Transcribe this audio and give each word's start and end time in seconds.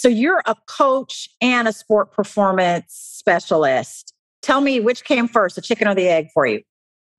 So 0.00 0.08
you're 0.08 0.42
a 0.46 0.56
coach 0.64 1.28
and 1.42 1.68
a 1.68 1.74
sport 1.74 2.10
performance 2.10 2.86
specialist. 2.88 4.14
Tell 4.40 4.62
me 4.62 4.80
which 4.80 5.04
came 5.04 5.28
first, 5.28 5.56
the 5.56 5.60
chicken 5.60 5.86
or 5.86 5.94
the 5.94 6.08
egg 6.08 6.28
for 6.32 6.46
you? 6.46 6.62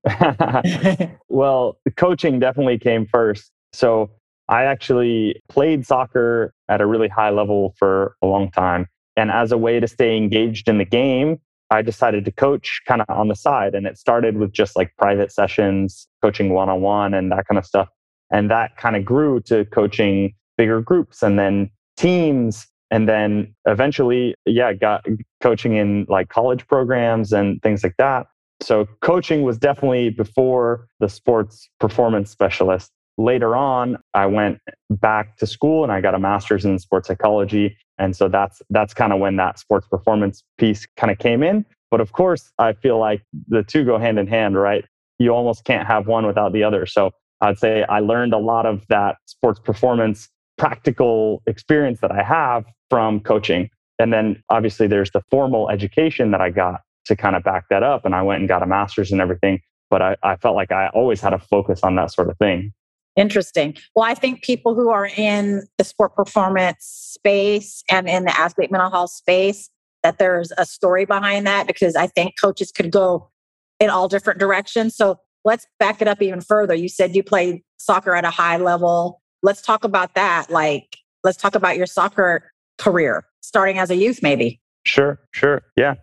well, 1.29 1.77
coaching 1.95 2.39
definitely 2.39 2.79
came 2.79 3.05
first. 3.05 3.51
So 3.71 4.09
I 4.49 4.63
actually 4.63 5.39
played 5.47 5.85
soccer 5.85 6.55
at 6.69 6.81
a 6.81 6.87
really 6.87 7.07
high 7.07 7.29
level 7.29 7.75
for 7.77 8.15
a 8.23 8.25
long 8.25 8.49
time. 8.49 8.87
And 9.15 9.29
as 9.29 9.51
a 9.51 9.59
way 9.59 9.79
to 9.79 9.87
stay 9.87 10.17
engaged 10.17 10.67
in 10.67 10.79
the 10.79 10.85
game, 10.85 11.39
I 11.69 11.83
decided 11.83 12.25
to 12.25 12.31
coach 12.31 12.81
kind 12.87 13.03
of 13.03 13.09
on 13.15 13.27
the 13.27 13.35
side. 13.35 13.75
And 13.75 13.85
it 13.85 13.99
started 13.99 14.37
with 14.37 14.53
just 14.53 14.75
like 14.75 14.91
private 14.97 15.31
sessions, 15.31 16.07
coaching 16.23 16.49
one 16.49 16.67
on 16.67 16.81
one, 16.81 17.13
and 17.13 17.31
that 17.31 17.45
kind 17.47 17.59
of 17.59 17.65
stuff. 17.67 17.89
And 18.31 18.49
that 18.49 18.75
kind 18.77 18.95
of 18.95 19.05
grew 19.05 19.39
to 19.41 19.65
coaching 19.65 20.33
bigger 20.57 20.81
groups 20.81 21.21
and 21.21 21.37
then 21.37 21.69
teams 22.01 22.67
and 22.89 23.07
then 23.07 23.53
eventually 23.65 24.33
yeah 24.45 24.73
got 24.73 25.05
coaching 25.41 25.75
in 25.75 26.05
like 26.09 26.29
college 26.29 26.67
programs 26.67 27.31
and 27.31 27.61
things 27.61 27.83
like 27.83 27.95
that. 27.97 28.25
So 28.59 28.87
coaching 29.01 29.43
was 29.43 29.57
definitely 29.57 30.09
before 30.09 30.87
the 30.99 31.07
sports 31.07 31.69
performance 31.79 32.31
specialist. 32.31 32.91
Later 33.17 33.55
on 33.55 33.97
i 34.15 34.25
went 34.25 34.59
back 34.89 35.37
to 35.37 35.45
school 35.45 35.83
and 35.83 35.91
i 35.91 36.01
got 36.01 36.15
a 36.15 36.19
master's 36.19 36.65
in 36.65 36.79
sports 36.79 37.07
psychology 37.07 37.77
and 37.99 38.15
so 38.15 38.27
that's 38.27 38.61
that's 38.71 38.93
kind 38.95 39.13
of 39.13 39.19
when 39.19 39.35
that 39.35 39.59
sports 39.59 39.87
performance 39.87 40.43
piece 40.57 40.87
kind 40.97 41.11
of 41.11 41.19
came 41.19 41.43
in. 41.43 41.65
But 41.91 42.01
of 42.01 42.13
course 42.13 42.51
i 42.57 42.73
feel 42.73 42.97
like 42.99 43.21
the 43.47 43.63
two 43.63 43.85
go 43.85 43.99
hand 43.99 44.17
in 44.17 44.25
hand 44.25 44.55
right? 44.55 44.83
You 45.19 45.35
almost 45.35 45.65
can't 45.65 45.85
have 45.85 46.07
one 46.07 46.25
without 46.25 46.51
the 46.51 46.63
other. 46.63 46.87
So 46.87 47.11
i'd 47.41 47.59
say 47.59 47.83
i 47.89 47.99
learned 47.99 48.33
a 48.33 48.39
lot 48.39 48.65
of 48.65 48.87
that 48.87 49.17
sports 49.25 49.59
performance 49.59 50.29
practical 50.61 51.41
experience 51.47 52.01
that 52.01 52.11
i 52.11 52.21
have 52.21 52.65
from 52.91 53.19
coaching. 53.21 53.67
And 53.97 54.13
then 54.13 54.43
obviously 54.49 54.85
there's 54.85 55.09
the 55.09 55.23
formal 55.31 55.71
education 55.71 56.29
that 56.31 56.41
I 56.41 56.51
got 56.51 56.81
to 57.05 57.15
kind 57.15 57.35
of 57.35 57.43
back 57.43 57.65
that 57.71 57.81
up. 57.81 58.05
And 58.05 58.13
I 58.13 58.21
went 58.21 58.41
and 58.41 58.47
got 58.47 58.61
a 58.61 58.67
master's 58.67 59.11
and 59.11 59.19
everything. 59.19 59.59
But 59.89 60.03
I, 60.03 60.15
I 60.21 60.35
felt 60.35 60.55
like 60.55 60.71
I 60.71 60.89
always 60.89 61.19
had 61.19 61.33
a 61.33 61.39
focus 61.39 61.79
on 61.81 61.95
that 61.95 62.11
sort 62.11 62.29
of 62.29 62.37
thing. 62.37 62.73
Interesting. 63.15 63.75
Well, 63.95 64.05
I 64.05 64.13
think 64.13 64.43
people 64.43 64.75
who 64.75 64.89
are 64.89 65.07
in 65.07 65.65
the 65.79 65.83
sport 65.83 66.15
performance 66.15 66.85
space 66.85 67.83
and 67.89 68.07
in 68.07 68.25
the 68.25 68.39
athlete 68.39 68.69
mental 68.69 68.91
health 68.91 69.11
space, 69.11 69.67
that 70.03 70.19
there's 70.19 70.51
a 70.59 70.65
story 70.65 71.05
behind 71.05 71.47
that 71.47 71.65
because 71.65 71.95
I 71.95 72.05
think 72.05 72.35
coaches 72.39 72.71
could 72.71 72.91
go 72.91 73.31
in 73.79 73.89
all 73.89 74.07
different 74.07 74.39
directions. 74.39 74.95
So 74.95 75.17
let's 75.43 75.65
back 75.79 76.03
it 76.03 76.07
up 76.07 76.21
even 76.21 76.39
further. 76.39 76.75
You 76.75 76.87
said 76.87 77.15
you 77.15 77.23
played 77.23 77.63
soccer 77.77 78.13
at 78.13 78.25
a 78.25 78.29
high 78.29 78.57
level. 78.57 79.20
Let's 79.43 79.61
talk 79.61 79.83
about 79.83 80.13
that. 80.15 80.49
Like, 80.49 80.97
let's 81.23 81.37
talk 81.37 81.55
about 81.55 81.77
your 81.77 81.85
soccer 81.85 82.51
career, 82.77 83.25
starting 83.41 83.77
as 83.77 83.89
a 83.89 83.95
youth, 83.95 84.21
maybe? 84.21 84.59
Sure, 84.85 85.19
sure. 85.31 85.61
Yeah. 85.75 85.95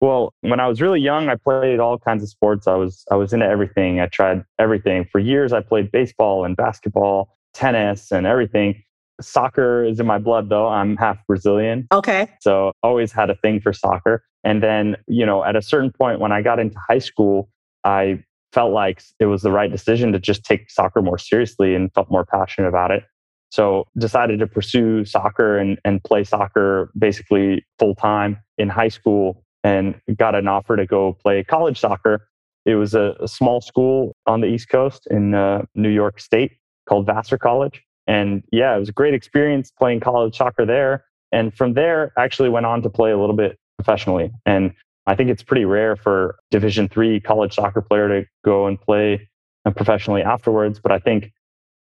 Well, 0.00 0.34
when 0.40 0.60
I 0.60 0.68
was 0.68 0.82
really 0.82 1.00
young, 1.00 1.28
I 1.28 1.36
played 1.36 1.80
all 1.80 1.98
kinds 1.98 2.22
of 2.22 2.28
sports. 2.28 2.66
I 2.66 2.74
was 2.74 3.04
I 3.10 3.16
was 3.16 3.32
into 3.32 3.46
everything. 3.46 4.00
I 4.00 4.06
tried 4.06 4.44
everything. 4.58 5.06
For 5.10 5.18
years 5.18 5.52
I 5.52 5.60
played 5.60 5.90
baseball 5.90 6.44
and 6.44 6.56
basketball, 6.56 7.36
tennis 7.54 8.12
and 8.12 8.26
everything. 8.26 8.82
Soccer 9.20 9.84
is 9.84 10.00
in 10.00 10.06
my 10.06 10.18
blood 10.18 10.50
though. 10.50 10.68
I'm 10.68 10.96
half 10.96 11.16
Brazilian. 11.26 11.86
Okay. 11.92 12.28
So 12.40 12.72
always 12.82 13.12
had 13.12 13.30
a 13.30 13.36
thing 13.36 13.60
for 13.60 13.72
soccer. 13.72 14.24
And 14.42 14.62
then, 14.62 14.96
you 15.06 15.24
know, 15.24 15.42
at 15.42 15.56
a 15.56 15.62
certain 15.62 15.90
point 15.90 16.20
when 16.20 16.32
I 16.32 16.42
got 16.42 16.58
into 16.58 16.76
high 16.86 16.98
school, 16.98 17.48
I 17.84 18.22
felt 18.54 18.72
like 18.72 19.02
it 19.18 19.26
was 19.26 19.42
the 19.42 19.50
right 19.50 19.70
decision 19.70 20.12
to 20.12 20.18
just 20.18 20.44
take 20.44 20.70
soccer 20.70 21.02
more 21.02 21.18
seriously 21.18 21.74
and 21.74 21.92
felt 21.92 22.10
more 22.10 22.24
passionate 22.24 22.68
about 22.68 22.92
it. 22.92 23.02
So 23.50 23.86
decided 23.98 24.38
to 24.38 24.46
pursue 24.46 25.04
soccer 25.04 25.58
and, 25.58 25.78
and 25.84 26.02
play 26.02 26.24
soccer 26.24 26.90
basically 26.98 27.64
full 27.78 27.94
time 27.94 28.38
in 28.56 28.68
high 28.68 28.88
school 28.88 29.44
and 29.64 30.00
got 30.16 30.34
an 30.34 30.48
offer 30.48 30.76
to 30.76 30.86
go 30.86 31.14
play 31.14 31.42
college 31.44 31.78
soccer. 31.78 32.28
It 32.64 32.76
was 32.76 32.94
a, 32.94 33.14
a 33.20 33.28
small 33.28 33.60
school 33.60 34.16
on 34.26 34.40
the 34.40 34.46
East 34.46 34.68
Coast 34.68 35.06
in 35.10 35.34
uh, 35.34 35.66
New 35.74 35.90
York 35.90 36.20
State 36.20 36.52
called 36.88 37.06
Vassar 37.06 37.38
College. 37.38 37.82
And 38.06 38.42
yeah, 38.52 38.76
it 38.76 38.78
was 38.78 38.88
a 38.88 38.92
great 38.92 39.14
experience 39.14 39.70
playing 39.70 40.00
college 40.00 40.36
soccer 40.36 40.64
there. 40.64 41.04
And 41.32 41.54
from 41.54 41.74
there, 41.74 42.12
actually 42.18 42.48
went 42.48 42.66
on 42.66 42.82
to 42.82 42.90
play 42.90 43.10
a 43.10 43.18
little 43.18 43.36
bit 43.36 43.58
professionally. 43.78 44.30
And 44.46 44.72
I 45.06 45.14
think 45.14 45.30
it's 45.30 45.42
pretty 45.42 45.64
rare 45.64 45.96
for 45.96 46.36
Division 46.50 46.88
three 46.88 47.20
college 47.20 47.54
soccer 47.54 47.82
player 47.82 48.08
to 48.08 48.26
go 48.44 48.66
and 48.66 48.80
play 48.80 49.28
uh, 49.64 49.70
professionally 49.70 50.22
afterwards. 50.22 50.80
But 50.80 50.92
I 50.92 50.98
think 50.98 51.32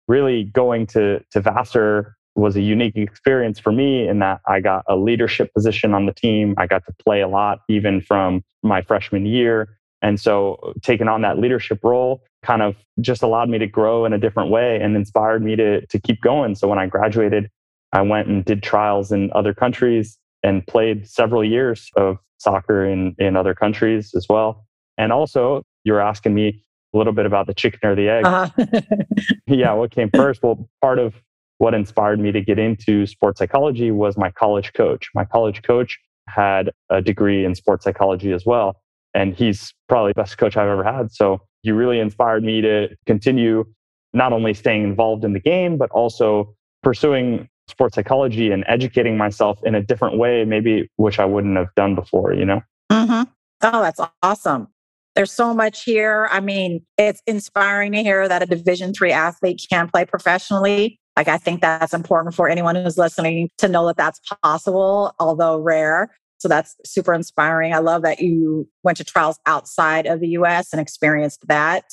really 0.07 0.45
going 0.45 0.87
to, 0.89 1.21
to 1.33 1.41
Vassar 1.41 2.17
was 2.35 2.57
a 2.57 2.61
unique 2.61 2.97
experience 2.97 3.59
for 3.59 3.73
me 3.73 4.07
in 4.07 4.21
that 4.21 4.41
I 4.47 4.61
got 4.61 4.85
a 4.89 4.97
leadership 4.97 5.53
position 5.53 5.93
on 5.95 6.07
the 6.07 6.13
team. 6.13 6.55
I 6.57 6.67
got 6.67 6.87
to 6.87 6.93
play 7.05 7.21
a 7.21 7.29
lot 7.29 7.59
even 7.69 8.01
from 8.01 8.45
my 8.63 8.83
freshman 8.83 9.27
year. 9.27 9.77
And 10.01 10.21
so 10.21 10.75
taking 10.83 11.09
on 11.09 11.23
that 11.23 11.39
leadership 11.39 11.81
role 11.83 12.23
kind 12.45 12.63
of 12.63 12.77
just 13.01 13.25
allowed 13.25 13.49
me 13.49 13.59
to 13.59 13.67
grow 13.67 14.05
in 14.05 14.13
a 14.13 14.19
different 14.19 14.51
way 14.51 14.81
and 14.81 14.95
inspired 14.95 15.43
me 15.43 15.57
to, 15.57 15.85
to 15.87 15.99
keep 15.99 16.21
going. 16.21 16.55
So 16.55 16.69
when 16.69 16.79
I 16.79 16.87
graduated, 16.87 17.51
I 17.93 18.03
went 18.03 18.29
and 18.29 18.45
did 18.45 18.63
trials 18.63 19.11
in 19.11 19.33
other 19.35 19.53
countries 19.53 20.17
and 20.43 20.67
played 20.67 21.09
several 21.09 21.45
years 21.45 21.91
of 21.97 22.19
soccer 22.39 22.85
in, 22.85 23.15
in 23.19 23.37
other 23.37 23.55
countries 23.55 24.13
as 24.15 24.27
well. 24.29 24.67
And 24.97 25.13
also, 25.13 25.63
you 25.85 25.93
were 25.93 26.01
asking 26.01 26.35
me 26.35 26.65
a 26.95 26.99
little 26.99 27.13
bit 27.13 27.27
about 27.27 27.47
the 27.47 27.55
chicken 27.55 27.81
or 27.83 27.95
the 27.95 28.09
egg. 28.09 28.25
Uh-huh. 28.25 28.81
yeah, 29.47 29.73
what 29.73 29.91
came 29.91 30.11
first? 30.15 30.43
Well, 30.43 30.69
part 30.81 30.99
of 30.99 31.15
what 31.59 31.75
inspired 31.75 32.21
me 32.21 32.33
to 32.33 32.41
get 32.41 32.59
into 32.59 33.07
sports 33.07 33.39
psychology 33.39 33.91
was 33.91 34.17
my 34.17 34.31
college 34.31 34.73
coach. 34.73 35.09
My 35.15 35.25
college 35.25 35.63
coach 35.63 35.99
had 36.29 36.71
a 36.91 37.03
degree 37.03 37.45
in 37.45 37.55
sports 37.55 37.85
psychology 37.85 38.33
as 38.33 38.47
well. 38.47 38.81
And 39.15 39.35
he's 39.35 39.75
probably 39.89 40.13
the 40.13 40.23
best 40.23 40.39
coach 40.39 40.57
I've 40.57 40.69
ever 40.69 40.85
had. 40.85 41.11
So 41.11 41.41
he 41.63 41.73
really 41.73 41.99
inspired 41.99 42.45
me 42.45 42.61
to 42.61 42.89
continue 43.07 43.65
not 44.13 44.33
only 44.33 44.55
staying 44.55 44.85
involved 44.85 45.25
in 45.25 45.33
the 45.33 45.41
game, 45.41 45.77
but 45.77 45.91
also 45.91 46.55
pursuing 46.83 47.49
sports 47.69 47.95
psychology 47.95 48.51
and 48.51 48.65
educating 48.67 49.17
myself 49.17 49.59
in 49.65 49.75
a 49.75 49.83
different 49.83 50.19
way, 50.19 50.45
maybe 50.45 50.91
which 50.97 51.19
I 51.19 51.25
wouldn't 51.25 51.57
have 51.57 51.75
done 51.75 51.95
before, 51.95 52.33
you 52.33 52.45
know? 52.45 52.61
Mm-hmm. 52.91 53.31
Oh, 53.63 53.83
that's 53.83 54.01
awesome. 54.23 54.69
There's 55.15 55.33
so 55.33 55.53
much 55.53 55.85
here. 55.85 56.29
I 56.31 56.41
mean, 56.41 56.85
it's 56.97 57.23
inspiring 57.27 57.93
to 57.93 58.03
hear 58.03 58.29
that 58.29 58.43
a 58.43 58.47
Division 58.47 58.93
three 58.93 59.11
athlete 59.11 59.67
can 59.69 59.89
play 59.89 60.05
professionally. 60.05 61.01
Like, 61.17 61.27
I 61.27 61.39
think 61.39 61.61
that's 61.61 61.93
important 61.93 62.35
for 62.37 62.49
anyone 62.49 62.77
who's 62.77 62.97
listening 62.97 63.51
to 63.59 63.67
know 63.67 63.87
that 63.89 63.97
that's 63.97 64.21
possible, 64.43 65.13
although 65.19 65.59
rare. 65.59 66.15
So 66.39 66.47
that's 66.47 66.77
super 66.85 67.13
inspiring. 67.13 67.75
I 67.75 67.79
love 67.79 68.03
that 68.03 68.21
you 68.21 68.69
went 68.85 68.97
to 68.99 69.05
trials 69.05 69.41
outside 69.47 70.07
of 70.07 70.21
the 70.21 70.29
US 70.29 70.73
and 70.73 70.81
experienced 70.81 71.49
that. 71.49 71.85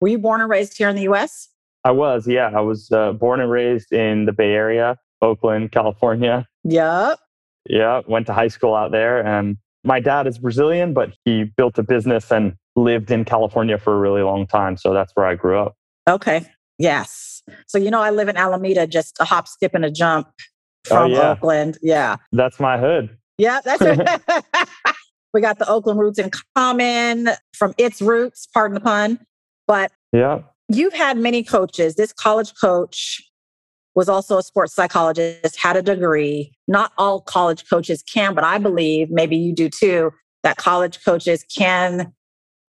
Were 0.00 0.08
you 0.08 0.18
born 0.18 0.40
and 0.40 0.48
raised 0.48 0.78
here 0.78 0.88
in 0.88 0.96
the 0.96 1.02
US? 1.12 1.48
I 1.84 1.90
was, 1.90 2.26
yeah. 2.26 2.50
I 2.54 2.60
was 2.60 2.90
uh, 2.90 3.12
born 3.12 3.40
and 3.40 3.50
raised 3.50 3.92
in 3.92 4.24
the 4.24 4.32
Bay 4.32 4.52
Area, 4.52 4.96
Oakland, 5.22 5.72
California. 5.72 6.46
Yep. 6.64 7.18
Yeah, 7.68 8.02
went 8.06 8.26
to 8.26 8.34
high 8.34 8.48
school 8.48 8.74
out 8.74 8.90
there. 8.90 9.24
And 9.24 9.56
my 9.84 10.00
dad 10.00 10.26
is 10.26 10.38
Brazilian, 10.38 10.92
but 10.92 11.12
he 11.24 11.44
built 11.44 11.78
a 11.78 11.82
business 11.82 12.30
and 12.30 12.54
lived 12.76 13.10
in 13.10 13.24
California 13.24 13.78
for 13.78 13.94
a 13.94 13.98
really 13.98 14.22
long 14.22 14.46
time. 14.46 14.76
So 14.76 14.92
that's 14.92 15.12
where 15.14 15.26
I 15.26 15.34
grew 15.34 15.58
up. 15.58 15.76
Okay. 16.08 16.44
Yes. 16.78 17.42
So, 17.66 17.78
you 17.78 17.90
know, 17.90 18.00
I 18.00 18.10
live 18.10 18.28
in 18.28 18.36
Alameda, 18.36 18.86
just 18.86 19.16
a 19.20 19.24
hop, 19.24 19.46
skip, 19.46 19.74
and 19.74 19.84
a 19.84 19.90
jump 19.90 20.28
oh, 20.36 20.40
from 20.88 21.12
oh, 21.12 21.14
yeah. 21.14 21.30
Oakland. 21.30 21.78
Yeah. 21.82 22.16
That's 22.32 22.58
my 22.58 22.78
hood. 22.78 23.16
Yeah, 23.38 23.60
that's 23.64 23.82
it. 23.82 24.20
we 25.32 25.40
got 25.40 25.58
the 25.58 25.68
Oakland 25.68 25.98
roots 25.98 26.18
in 26.18 26.30
common 26.56 27.30
from 27.54 27.74
its 27.78 28.02
roots, 28.02 28.46
pardon 28.52 28.74
the 28.74 28.80
pun. 28.80 29.18
But 29.66 29.92
yeah, 30.12 30.40
you've 30.68 30.92
had 30.92 31.16
many 31.16 31.42
coaches. 31.42 31.94
This 31.94 32.12
college 32.12 32.52
coach 32.60 33.22
was 33.94 34.08
also 34.08 34.38
a 34.38 34.42
sports 34.42 34.74
psychologist, 34.74 35.56
had 35.58 35.76
a 35.76 35.82
degree. 35.82 36.52
Not 36.66 36.92
all 36.98 37.20
college 37.20 37.68
coaches 37.68 38.02
can, 38.02 38.34
but 38.34 38.44
I 38.44 38.58
believe 38.58 39.10
maybe 39.10 39.36
you 39.36 39.54
do 39.54 39.68
too, 39.68 40.12
that 40.42 40.56
college 40.56 41.04
coaches 41.04 41.44
can 41.54 42.12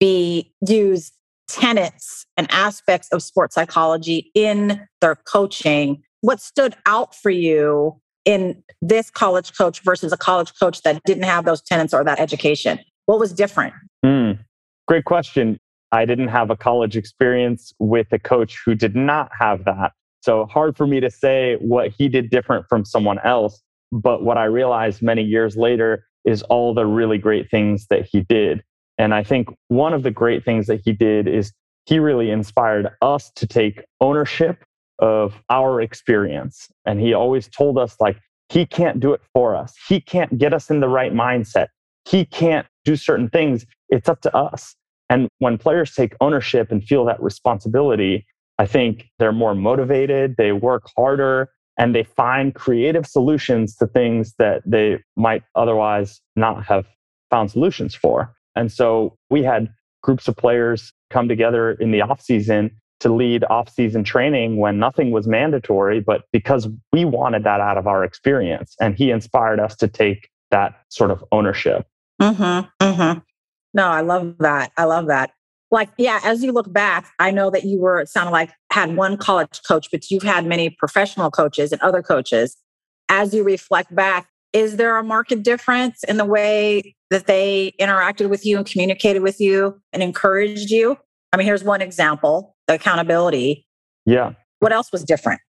be 0.00 0.52
use 0.66 1.12
tenets 1.48 2.26
and 2.36 2.46
aspects 2.50 3.08
of 3.08 3.22
sports 3.22 3.54
psychology 3.54 4.30
in 4.34 4.86
their 5.00 5.16
coaching. 5.16 6.02
What 6.20 6.40
stood 6.40 6.76
out 6.86 7.14
for 7.14 7.30
you 7.30 8.00
in 8.24 8.62
this 8.82 9.10
college 9.10 9.56
coach 9.56 9.80
versus 9.80 10.12
a 10.12 10.16
college 10.16 10.52
coach 10.60 10.82
that 10.82 11.00
didn't 11.04 11.24
have 11.24 11.44
those 11.44 11.62
tenets 11.62 11.94
or 11.94 12.04
that 12.04 12.20
education? 12.20 12.78
What 13.06 13.18
was 13.18 13.32
different? 13.32 13.74
Mm, 14.04 14.38
great 14.86 15.04
question. 15.04 15.58
I 15.90 16.04
didn't 16.04 16.28
have 16.28 16.50
a 16.50 16.56
college 16.56 16.96
experience 16.96 17.72
with 17.78 18.08
a 18.12 18.18
coach 18.18 18.60
who 18.64 18.74
did 18.74 18.94
not 18.94 19.30
have 19.38 19.64
that. 19.64 19.92
So 20.20 20.46
hard 20.46 20.76
for 20.76 20.86
me 20.86 21.00
to 21.00 21.10
say 21.10 21.56
what 21.60 21.90
he 21.90 22.08
did 22.08 22.30
different 22.30 22.66
from 22.68 22.84
someone 22.84 23.18
else. 23.24 23.62
But 23.92 24.22
what 24.22 24.36
I 24.36 24.44
realized 24.44 25.00
many 25.00 25.22
years 25.22 25.56
later 25.56 26.04
is 26.24 26.42
all 26.42 26.74
the 26.74 26.86
really 26.86 27.18
great 27.18 27.50
things 27.50 27.86
that 27.88 28.06
he 28.10 28.22
did. 28.22 28.62
And 28.98 29.14
I 29.14 29.22
think 29.22 29.48
one 29.68 29.94
of 29.94 30.02
the 30.02 30.10
great 30.10 30.44
things 30.44 30.66
that 30.66 30.80
he 30.84 30.92
did 30.92 31.28
is 31.28 31.52
he 31.86 31.98
really 31.98 32.30
inspired 32.30 32.90
us 33.00 33.30
to 33.36 33.46
take 33.46 33.84
ownership 34.00 34.62
of 34.98 35.40
our 35.48 35.80
experience. 35.80 36.68
And 36.84 37.00
he 37.00 37.14
always 37.14 37.48
told 37.48 37.78
us, 37.78 37.96
like, 38.00 38.18
he 38.48 38.66
can't 38.66 38.98
do 38.98 39.12
it 39.12 39.20
for 39.32 39.54
us. 39.54 39.74
He 39.88 40.00
can't 40.00 40.36
get 40.36 40.52
us 40.52 40.70
in 40.70 40.80
the 40.80 40.88
right 40.88 41.12
mindset. 41.12 41.68
He 42.06 42.24
can't 42.24 42.66
do 42.84 42.96
certain 42.96 43.28
things. 43.28 43.64
It's 43.88 44.08
up 44.08 44.20
to 44.22 44.36
us. 44.36 44.74
And 45.08 45.28
when 45.38 45.56
players 45.56 45.94
take 45.94 46.14
ownership 46.20 46.70
and 46.70 46.82
feel 46.82 47.04
that 47.06 47.22
responsibility, 47.22 48.26
I 48.58 48.66
think 48.66 49.08
they're 49.18 49.32
more 49.32 49.54
motivated, 49.54 50.36
they 50.36 50.52
work 50.52 50.88
harder, 50.96 51.50
and 51.78 51.94
they 51.94 52.02
find 52.02 52.54
creative 52.54 53.06
solutions 53.06 53.76
to 53.76 53.86
things 53.86 54.34
that 54.38 54.62
they 54.66 54.98
might 55.16 55.42
otherwise 55.54 56.20
not 56.34 56.64
have 56.66 56.86
found 57.30 57.50
solutions 57.50 57.94
for. 57.94 58.34
And 58.56 58.72
so 58.72 59.16
we 59.30 59.44
had 59.44 59.68
groups 60.02 60.26
of 60.26 60.36
players 60.36 60.92
come 61.10 61.28
together 61.28 61.72
in 61.72 61.92
the 61.92 62.02
off 62.02 62.20
season 62.20 62.70
to 63.00 63.14
lead 63.14 63.44
off 63.48 63.68
season 63.68 64.02
training 64.02 64.56
when 64.56 64.80
nothing 64.80 65.12
was 65.12 65.28
mandatory, 65.28 66.00
but 66.00 66.22
because 66.32 66.68
we 66.92 67.04
wanted 67.04 67.44
that 67.44 67.60
out 67.60 67.78
of 67.78 67.86
our 67.86 68.02
experience. 68.02 68.74
And 68.80 68.96
he 68.96 69.12
inspired 69.12 69.60
us 69.60 69.76
to 69.76 69.86
take 69.86 70.28
that 70.50 70.74
sort 70.88 71.12
of 71.12 71.24
ownership. 71.30 71.86
Mm-hmm, 72.20 72.84
mm-hmm. 72.84 73.18
No, 73.74 73.86
I 73.86 74.00
love 74.00 74.34
that. 74.40 74.72
I 74.76 74.84
love 74.84 75.06
that 75.06 75.30
like 75.70 75.90
yeah 75.98 76.20
as 76.24 76.42
you 76.42 76.52
look 76.52 76.72
back 76.72 77.10
i 77.18 77.30
know 77.30 77.50
that 77.50 77.64
you 77.64 77.78
were 77.78 78.00
it 78.00 78.08
sounded 78.08 78.30
like 78.30 78.50
had 78.72 78.96
one 78.96 79.16
college 79.16 79.60
coach 79.66 79.88
but 79.90 80.10
you've 80.10 80.22
had 80.22 80.46
many 80.46 80.70
professional 80.70 81.30
coaches 81.30 81.72
and 81.72 81.80
other 81.82 82.02
coaches. 82.02 82.56
As 83.10 83.32
you 83.32 83.42
reflect 83.42 83.94
back 83.94 84.28
is 84.52 84.76
there 84.76 84.96
a 84.96 85.04
market 85.04 85.42
difference 85.42 86.02
in 86.04 86.16
the 86.16 86.24
way 86.24 86.94
that 87.10 87.26
they 87.26 87.74
interacted 87.80 88.30
with 88.30 88.46
you 88.46 88.56
and 88.56 88.66
communicated 88.66 89.22
with 89.22 89.40
you 89.40 89.78
and 89.92 90.02
encouraged 90.02 90.70
you? 90.70 90.96
I 91.32 91.36
mean 91.36 91.46
here's 91.46 91.64
one 91.64 91.82
example 91.82 92.56
the 92.66 92.74
accountability. 92.74 93.66
Yeah. 94.04 94.32
What 94.60 94.72
else 94.72 94.92
was 94.92 95.04
different? 95.04 95.40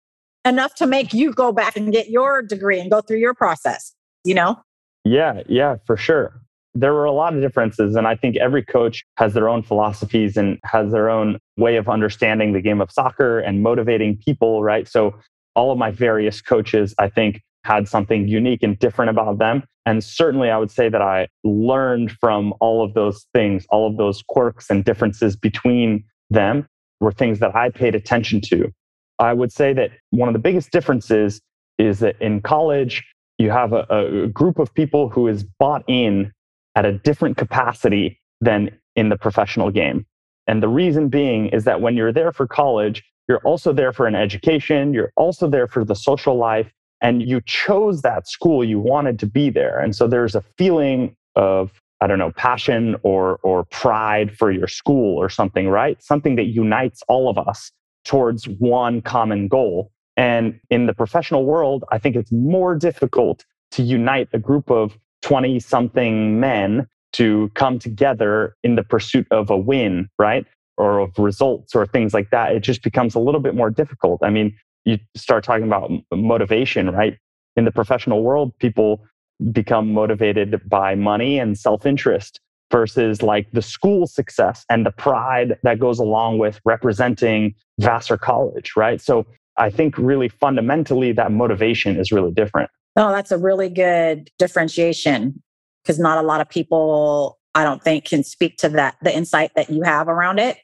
Enough 0.46 0.76
to 0.76 0.88
make 0.88 1.14
you 1.14 1.34
go 1.34 1.52
back 1.52 1.76
and 1.76 1.92
get 1.92 2.10
your 2.10 2.42
degree 2.42 2.80
and 2.80 2.90
go 2.90 3.02
through 3.02 3.18
your 3.18 3.34
process 3.34 3.94
you 4.26 4.34
know? 4.34 4.58
Yeah 5.06 5.44
yeah 5.48 5.76
for 5.86 5.98
sure 5.98 6.42
there 6.76 6.94
were 6.94 7.06
a 7.06 7.12
lot 7.12 7.34
of 7.34 7.42
differences. 7.42 7.96
And 7.96 8.08
I 8.08 8.16
think 8.16 8.38
every 8.38 8.64
coach 8.64 9.04
has 9.18 9.34
their 9.34 9.50
own 9.50 9.64
philosophies 9.64 10.38
and 10.38 10.60
has 10.64 10.92
their 10.92 11.10
own 11.10 11.40
way 11.58 11.78
of 11.78 11.90
understanding 11.90 12.54
the 12.54 12.62
game 12.62 12.82
of 12.82 12.92
soccer 12.92 13.40
and 13.40 13.64
motivating 13.64 14.18
people, 14.18 14.64
right? 14.64 14.88
So 14.88 15.16
all 15.56 15.72
of 15.72 15.78
my 15.78 15.92
various 15.92 16.42
coaches, 16.42 16.94
I 17.00 17.10
think, 17.10 17.42
had 17.64 17.88
something 17.88 18.28
unique 18.28 18.64
and 18.64 18.78
different 18.80 19.10
about 19.10 19.38
them. 19.38 19.64
And 19.86 20.04
certainly 20.04 20.50
I 20.50 20.58
would 20.58 20.72
say 20.72 20.90
that 20.90 21.02
I 21.02 21.28
learned 21.44 22.12
from 22.20 22.54
all 22.60 22.84
of 22.84 22.94
those 22.94 23.26
things, 23.34 23.66
all 23.70 23.88
of 23.88 23.98
those 23.98 24.24
quirks 24.30 24.70
and 24.70 24.86
differences 24.86 25.36
between 25.36 26.04
them 26.30 26.68
were 27.00 27.12
things 27.12 27.40
that 27.40 27.56
I 27.56 27.70
paid 27.70 27.96
attention 27.96 28.42
to. 28.42 28.72
I 29.18 29.34
would 29.34 29.52
say 29.52 29.74
that 29.74 29.92
one 30.12 30.30
of 30.30 30.34
the 30.34 30.40
biggest 30.40 30.72
differences 30.72 31.42
is 31.78 32.00
that 32.00 32.16
in 32.22 32.42
college, 32.42 33.04
you 33.38 33.50
have 33.52 33.74
a, 33.74 33.86
a 33.90 34.28
group 34.28 34.60
of 34.60 34.74
people 34.74 35.10
who 35.10 35.28
is 35.28 35.44
bought 35.44 35.84
in 35.88 36.32
at 36.80 36.86
a 36.86 36.94
different 36.94 37.36
capacity 37.36 38.18
than 38.40 38.72
in 38.96 39.10
the 39.10 39.18
professional 39.18 39.70
game. 39.70 40.06
And 40.48 40.64
the 40.64 40.70
reason 40.70 41.10
being 41.10 41.48
is 41.48 41.66
that 41.66 41.82
when 41.82 41.98
you're 41.98 42.14
there 42.14 42.32
for 42.32 42.48
college, 42.48 43.04
you're 43.28 43.42
also 43.44 43.74
there 43.74 43.92
for 43.92 44.08
an 44.08 44.16
education, 44.16 44.94
you're 44.94 45.12
also 45.18 45.50
there 45.50 45.68
for 45.68 45.84
the 45.84 45.94
social 45.94 46.38
life, 46.38 46.72
and 47.02 47.22
you 47.22 47.42
chose 47.42 48.02
that 48.04 48.30
school, 48.30 48.64
you 48.64 48.80
wanted 48.80 49.20
to 49.20 49.26
be 49.26 49.50
there. 49.50 49.78
And 49.78 49.94
so 49.94 50.08
there's 50.08 50.36
a 50.36 50.44
feeling 50.58 51.18
of, 51.36 51.82
I 52.00 52.08
don't 52.08 52.18
know, 52.18 52.32
passion 52.32 52.96
or, 53.04 53.40
or 53.44 53.66
pride 53.66 54.38
for 54.38 54.50
your 54.50 54.70
school 54.70 55.18
or 55.18 55.28
something, 55.28 55.68
right? 55.68 56.02
Something 56.02 56.38
that 56.38 56.46
unites 56.46 57.04
all 57.10 57.30
of 57.30 57.38
us 57.38 57.74
towards 58.06 58.46
one 58.48 59.02
common 59.02 59.50
goal. 59.50 59.92
And 60.16 60.58
in 60.70 60.86
the 60.86 60.94
professional 60.94 61.44
world, 61.44 61.84
I 61.92 61.98
think 61.98 62.16
it's 62.16 62.32
more 62.32 62.74
difficult 62.74 63.44
to 63.72 63.84
unite 63.84 64.30
a 64.32 64.40
group 64.40 64.72
of 64.72 64.98
20 65.22 65.60
something 65.60 66.40
men 66.40 66.88
to 67.14 67.50
come 67.56 67.80
together 67.80 68.56
in 68.64 68.76
the 68.76 68.84
pursuit 68.84 69.28
of 69.32 69.50
a 69.50 69.58
win, 69.58 70.10
right? 70.20 70.46
Or 70.78 71.00
of 71.00 71.18
results 71.18 71.76
or 71.76 71.86
things 71.86 72.14
like 72.14 72.30
that. 72.30 72.54
It 72.56 72.62
just 72.62 72.84
becomes 72.84 73.16
a 73.16 73.20
little 73.20 73.42
bit 73.42 73.56
more 73.56 73.70
difficult. 73.70 74.22
I 74.24 74.30
mean, 74.30 74.56
you 74.86 74.98
start 75.16 75.44
talking 75.44 75.66
about 75.66 75.92
motivation, 76.12 76.90
right? 76.92 77.18
In 77.56 77.66
the 77.66 77.72
professional 77.72 78.24
world, 78.24 78.54
people 78.60 79.04
become 79.52 79.94
motivated 79.94 80.62
by 80.68 80.96
money 80.96 81.40
and 81.40 81.58
self 81.58 81.86
interest 81.86 82.40
versus 82.72 83.22
like 83.22 83.52
the 83.52 83.62
school 83.62 84.06
success 84.06 84.64
and 84.70 84.86
the 84.86 84.92
pride 84.92 85.58
that 85.64 85.80
goes 85.80 86.00
along 86.00 86.38
with 86.38 86.60
representing 86.66 87.56
Vassar 87.80 88.18
College, 88.18 88.74
right? 88.76 89.02
So 89.02 89.26
I 89.58 89.70
think 89.70 89.98
really 89.98 90.30
fundamentally 90.30 91.12
that 91.14 91.32
motivation 91.32 92.00
is 92.00 92.12
really 92.12 92.32
different. 92.32 92.70
No, 93.00 93.14
that's 93.14 93.32
a 93.32 93.38
really 93.38 93.70
good 93.70 94.30
differentiation 94.38 95.42
because 95.82 96.00
not 96.00 96.22
a 96.22 96.28
lot 96.28 96.42
of 96.42 96.50
people, 96.50 97.40
I 97.56 97.64
don't 97.64 97.82
think, 97.82 98.04
can 98.04 98.26
speak 98.26 98.58
to 98.58 98.68
that, 98.68 98.98
the 99.02 99.16
insight 99.16 99.52
that 99.56 99.70
you 99.70 99.84
have 99.84 100.10
around 100.10 100.38
it. 100.38 100.58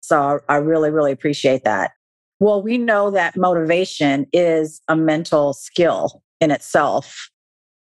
So 0.00 0.38
I 0.48 0.58
really, 0.58 0.90
really 0.90 1.10
appreciate 1.10 1.64
that. 1.64 1.90
Well, 2.38 2.62
we 2.62 2.78
know 2.78 3.10
that 3.10 3.36
motivation 3.36 4.28
is 4.32 4.80
a 4.86 4.94
mental 4.94 5.52
skill 5.52 6.22
in 6.40 6.52
itself. 6.52 7.28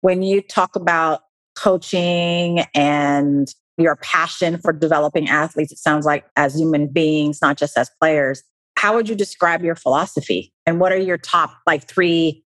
When 0.00 0.22
you 0.22 0.40
talk 0.40 0.74
about 0.74 1.20
coaching 1.54 2.64
and 2.74 3.46
your 3.76 3.96
passion 3.96 4.56
for 4.56 4.72
developing 4.72 5.28
athletes, 5.28 5.70
it 5.70 5.78
sounds 5.78 6.06
like 6.06 6.24
as 6.36 6.58
human 6.58 6.86
beings, 6.86 7.42
not 7.42 7.58
just 7.58 7.76
as 7.76 7.90
players, 8.00 8.42
how 8.78 8.94
would 8.94 9.10
you 9.10 9.14
describe 9.14 9.62
your 9.62 9.76
philosophy? 9.76 10.50
And 10.64 10.80
what 10.80 10.92
are 10.92 10.98
your 10.98 11.18
top 11.18 11.50
like 11.66 11.86
three 11.86 12.42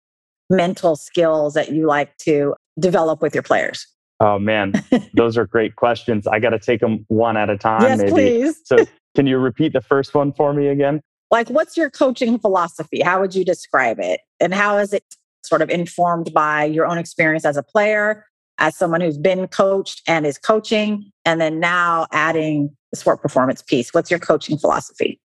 mental 0.50 0.97
skills 0.97 1.55
that 1.55 1.73
you 1.73 1.87
like 1.87 2.17
to 2.19 2.55
develop 2.79 3.23
with 3.23 3.35
your 3.35 3.43
players? 3.43 3.87
Oh 4.21 4.38
man, 4.38 4.73
those 5.15 5.37
are 5.37 5.47
great 5.47 5.76
questions. 5.76 6.26
I 6.26 6.38
got 6.38 6.50
to 6.50 6.59
take 6.59 6.81
them 6.81 7.05
one 7.09 7.37
at 7.37 7.50
a 7.50 7.59
time. 7.59 7.83
Yes, 7.83 7.99
maybe. 7.99 8.11
please. 8.11 8.61
so, 8.65 8.79
can 9.15 9.26
you 9.26 9.38
repeat 9.38 9.73
the 9.73 9.81
first 9.81 10.15
one 10.15 10.33
for 10.33 10.53
me 10.53 10.69
again? 10.69 11.00
Like, 11.31 11.49
what's 11.49 11.76
your 11.76 11.91
coaching 11.91 12.38
philosophy? 12.38 13.00
How 13.03 13.21
would 13.21 13.35
you 13.35 13.45
describe 13.45 13.99
it? 13.99 14.21
And 14.41 14.55
how 14.55 14.79
is 14.79 14.93
it 14.93 15.03
sort 15.45 15.62
of 15.62 15.71
informed 15.71 16.33
by 16.33 16.65
your 16.65 16.87
own 16.87 16.99
experience 16.99 17.45
as 17.45 17.57
a 17.57 17.62
player, 17.62 18.25
as 18.59 18.76
someone 18.76 19.00
who's 19.00 19.19
been 19.19 19.49
coached 19.49 20.03
and 20.07 20.25
is 20.25 20.38
coaching, 20.38 21.11
and 21.25 21.41
then 21.41 21.61
now 21.61 22.07
adding 22.12 22.71
the 22.93 22.97
sport 22.97 23.21
performance 23.21 23.61
piece? 23.62 23.93
What's 23.93 24.11
your 24.11 24.21
coaching 24.21 24.57
philosophy? 24.57 25.21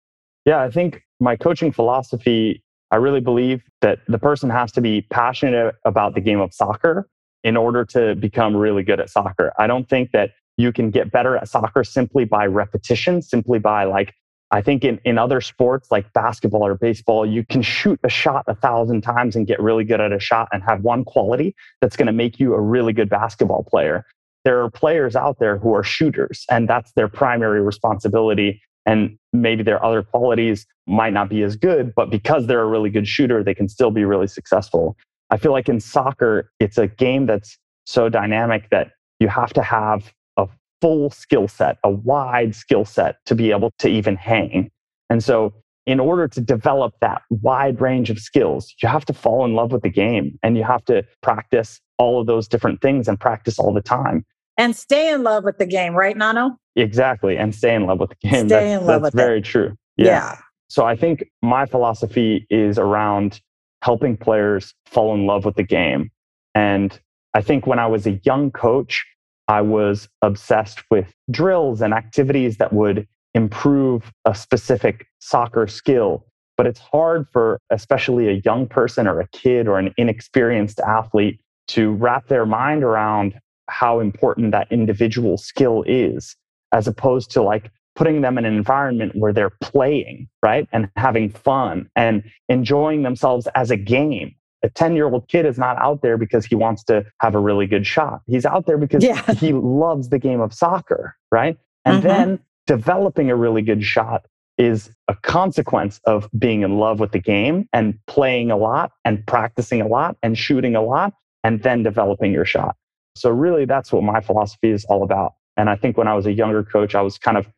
Yeah, 0.45 0.63
I 0.63 0.71
think 0.71 1.03
my 1.19 1.35
coaching 1.35 1.73
philosophy 1.73 2.63
I 2.97 2.99
really 2.99 3.21
believe 3.21 3.63
that 3.83 3.99
the 4.09 4.19
person 4.19 4.49
has 4.49 4.73
to 4.73 4.81
be 4.81 5.03
passionate 5.03 5.75
about 5.85 6.15
the 6.15 6.21
game 6.23 6.41
of 6.41 6.55
soccer 6.55 7.07
in 7.45 7.55
order 7.55 7.85
to 7.85 8.15
become 8.15 8.57
really 8.57 8.83
good 8.83 9.01
at 9.01 9.11
soccer. 9.11 9.53
I 9.59 9.67
don't 9.67 9.87
think 9.87 10.13
that 10.13 10.31
you 10.57 10.73
can 10.73 10.91
get 10.91 11.13
better 11.13 11.37
at 11.37 11.47
soccer 11.47 11.85
simply 11.85 12.25
by 12.25 12.47
repetition, 12.47 13.21
simply 13.21 13.59
by 13.59 13.85
like, 13.85 14.15
I 14.51 14.63
think 14.63 14.83
in, 14.83 14.99
in 15.05 15.19
other 15.19 15.43
sports 15.43 15.91
like 15.91 16.11
basketball 16.15 16.67
or 16.67 16.75
baseball, 16.75 17.27
you 17.27 17.45
can 17.45 17.61
shoot 17.61 18.01
a 18.03 18.09
shot 18.09 18.47
a 18.49 18.55
thousand 18.55 19.03
times 19.03 19.37
and 19.37 19.47
get 19.47 19.61
really 19.61 19.85
good 19.85 20.01
at 20.01 20.11
a 20.11 20.19
shot 20.19 20.49
and 20.51 20.63
have 20.67 20.81
one 20.81 21.05
quality 21.05 21.55
that's 21.83 21.99
going 21.99 22.07
to 22.07 22.15
make 22.15 22.41
you 22.41 22.55
a 22.55 22.61
really 22.63 22.95
good 22.95 23.11
basketball 23.11 23.63
player. 23.65 24.07
There 24.47 24.63
are 24.63 24.71
players 24.71 25.15
out 25.15 25.39
there 25.39 25.59
who 25.59 25.75
are 25.75 25.85
shooters, 25.85 26.47
and 26.51 26.67
that's 26.67 26.93
their 26.93 27.09
primary 27.09 27.61
responsibility 27.61 28.63
and 28.87 29.19
maybe 29.33 29.63
their 29.63 29.85
other 29.85 30.03
qualities 30.03 30.67
might 30.87 31.13
not 31.13 31.29
be 31.29 31.43
as 31.43 31.57
good, 31.57 31.93
but 31.95 32.11
because 32.11 32.47
they're 32.47 32.63
a 32.63 32.67
really 32.67 32.91
good 32.91 33.07
shooter, 33.07 33.43
they 33.43 33.55
can 33.55 33.69
still 33.69 33.91
be 33.91 34.05
really 34.05 34.29
successful. 34.29 34.97
I 35.31 35.37
feel 35.37 35.53
like 35.53 35.69
in 35.69 35.81
soccer, 35.81 36.51
it's 36.61 36.79
a 36.79 36.87
game 36.87 37.27
that's 37.27 37.59
so 37.85 38.09
dynamic 38.09 38.71
that 38.71 38.93
you 39.19 39.29
have 39.29 39.53
to 39.55 39.63
have 39.63 40.13
a 40.37 40.49
full 40.81 41.11
skill 41.11 41.49
set, 41.49 41.79
a 41.83 41.91
wide 41.91 42.55
skill 42.55 42.85
set 42.85 43.17
to 43.27 43.35
be 43.35 43.51
able 43.51 43.73
to 43.81 43.89
even 43.89 44.17
hang. 44.17 44.71
And 45.11 45.23
so, 45.23 45.53
in 45.87 46.01
order 46.01 46.27
to 46.27 46.41
develop 46.41 46.95
that 47.01 47.23
wide 47.31 47.81
range 47.81 48.11
of 48.11 48.19
skills, 48.19 48.75
you 48.83 48.89
have 48.89 49.05
to 49.05 49.13
fall 49.13 49.45
in 49.45 49.55
love 49.55 49.71
with 49.71 49.83
the 49.83 49.89
game 49.89 50.37
and 50.43 50.57
you 50.57 50.65
have 50.65 50.85
to 50.87 51.05
practice 51.23 51.81
all 51.97 52.21
of 52.21 52.27
those 52.27 52.49
different 52.49 52.83
things 52.83 53.07
and 53.07 53.21
practice 53.21 53.57
all 53.57 53.73
the 53.73 53.81
time. 53.81 54.25
And 54.59 54.75
stay 54.75 55.13
in 55.13 55.23
love 55.23 55.45
with 55.45 55.59
the 55.59 55.67
game, 55.67 55.95
right, 55.95 56.17
Nano? 56.17 56.59
Exactly. 56.77 57.37
And 57.37 57.55
stay 57.55 57.75
in 57.75 57.87
love 57.87 58.01
with 58.01 58.11
the 58.11 58.29
game. 58.29 58.49
Stay 58.49 58.71
that's, 58.71 58.83
in 58.83 58.87
love 58.87 59.03
with 59.03 59.13
that's 59.13 59.15
with 59.15 59.25
very 59.25 59.39
it. 59.39 59.45
true. 59.45 59.77
Yeah. 59.97 60.07
yeah. 60.07 60.39
So 60.69 60.85
I 60.85 60.97
think 60.97 61.25
my 61.43 61.67
philosophy 61.67 62.47
is 62.51 62.79
around 62.79 63.41
helping 63.83 64.17
players 64.17 64.75
fall 64.87 65.15
in 65.15 65.27
love 65.27 65.45
with 65.45 65.57
the 65.57 65.63
game. 65.63 66.11
And 66.55 66.99
I 67.35 67.43
think 67.43 67.67
when 67.67 67.79
I 67.79 67.87
was 67.87 68.07
a 68.07 68.21
young 68.25 68.51
coach, 68.51 69.05
I 69.49 69.61
was 69.61 70.09
obsessed 70.23 70.83
with 70.91 71.13
drills 71.31 71.83
and 71.83 71.93
activities 71.95 72.57
that 72.57 72.73
would 72.73 73.07
improve 73.35 74.11
a 74.25 74.35
specific 74.35 75.07
soccer 75.21 75.67
skill. 75.67 76.27
But 76.57 76.67
it's 76.67 76.81
hard 76.81 77.27
for, 77.33 77.61
especially 77.71 78.29
a 78.29 78.41
young 78.45 78.67
person 78.67 79.07
or 79.07 79.21
a 79.21 79.29
kid 79.29 79.69
or 79.69 79.79
an 79.79 79.95
inexperienced 79.99 80.81
athlete, 80.81 81.39
to 81.69 81.93
wrap 81.93 82.29
their 82.29 82.47
mind 82.47 82.83
around 82.83 83.39
how 83.69 84.01
important 84.01 84.53
that 84.53 84.71
individual 84.71 85.37
skill 85.39 85.85
is, 85.87 86.37
as 86.73 86.87
opposed 86.87 87.31
to 87.33 87.43
like 87.43 87.71
putting 87.95 88.21
them 88.21 88.37
in 88.39 88.45
an 88.45 88.55
environment 88.55 89.13
where 89.17 89.33
they're 89.33 89.55
playing, 89.63 90.29
right? 90.43 90.69
And 90.73 90.91
having 90.97 91.31
fun 91.31 91.89
and 91.97 92.23
enjoying 92.49 93.03
themselves 93.03 93.49
as 93.55 93.71
a 93.71 93.77
game. 93.77 94.35
A 94.63 94.69
10 94.69 94.95
year 94.97 95.07
old 95.07 95.29
kid 95.29 95.47
is 95.47 95.59
not 95.59 95.79
out 95.79 96.03
there 96.03 96.19
because 96.19 96.45
he 96.45 96.55
wants 96.55 96.83
to 96.85 97.05
have 97.21 97.35
a 97.35 97.39
really 97.39 97.67
good 97.67 97.87
shot. 97.87 98.21
He's 98.27 98.45
out 98.45 98.67
there 98.67 98.79
because 98.79 99.03
Yeah. 99.05 99.21
he 99.39 99.53
loves 99.53 100.09
the 100.11 100.19
game 100.19 100.41
of 100.41 100.53
soccer, 100.53 101.17
right? 101.31 101.57
And 101.85 101.99
Mhm. 101.99 102.03
then 102.03 102.39
developing 102.67 103.31
a 103.31 103.37
really 103.37 103.63
good 103.63 103.83
shot 103.85 104.27
is 104.59 104.91
a 105.09 105.15
consequence 105.15 106.01
of 106.07 106.29
being 106.39 106.63
in 106.63 106.79
love 106.79 106.99
with 107.01 107.13
the 107.13 107.19
game 107.21 107.69
and 107.73 107.99
playing 108.07 108.51
a 108.51 108.57
lot 108.57 108.91
and 109.05 109.25
practicing 109.27 109.81
a 109.81 109.87
lot 109.87 110.17
and 110.23 110.37
shooting 110.37 110.75
a 110.75 110.83
lot 110.83 111.13
and 111.45 111.63
then 111.63 111.83
developing 111.83 112.33
your 112.33 112.45
shot. 112.45 112.75
So, 113.17 113.31
really, 113.31 113.65
that's 113.65 113.93
what 113.93 114.03
my 114.03 114.21
philosophy 114.21 114.71
is 114.71 114.85
all 114.87 115.03
about. 115.03 115.33
And 115.57 115.71
I 115.71 115.77
think 115.77 115.97
when 115.97 116.09
I 116.09 116.15
was 116.15 116.27
a 116.27 116.33
younger 116.33 116.63
coach, 116.63 116.95
I 116.95 117.03
was 117.03 117.19
kind 117.19 117.37
of 117.37 117.49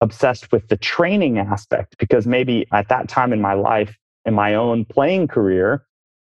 obsessed 0.00 0.50
with 0.52 0.68
the 0.68 0.76
training 0.76 1.38
aspect 1.38 1.96
because 1.98 2.26
maybe 2.26 2.66
at 2.72 2.88
that 2.88 3.08
time 3.08 3.32
in 3.32 3.40
my 3.40 3.54
life, 3.54 3.96
in 4.24 4.34
my 4.34 4.54
own 4.54 4.84
playing 4.84 5.28
career, 5.28 5.84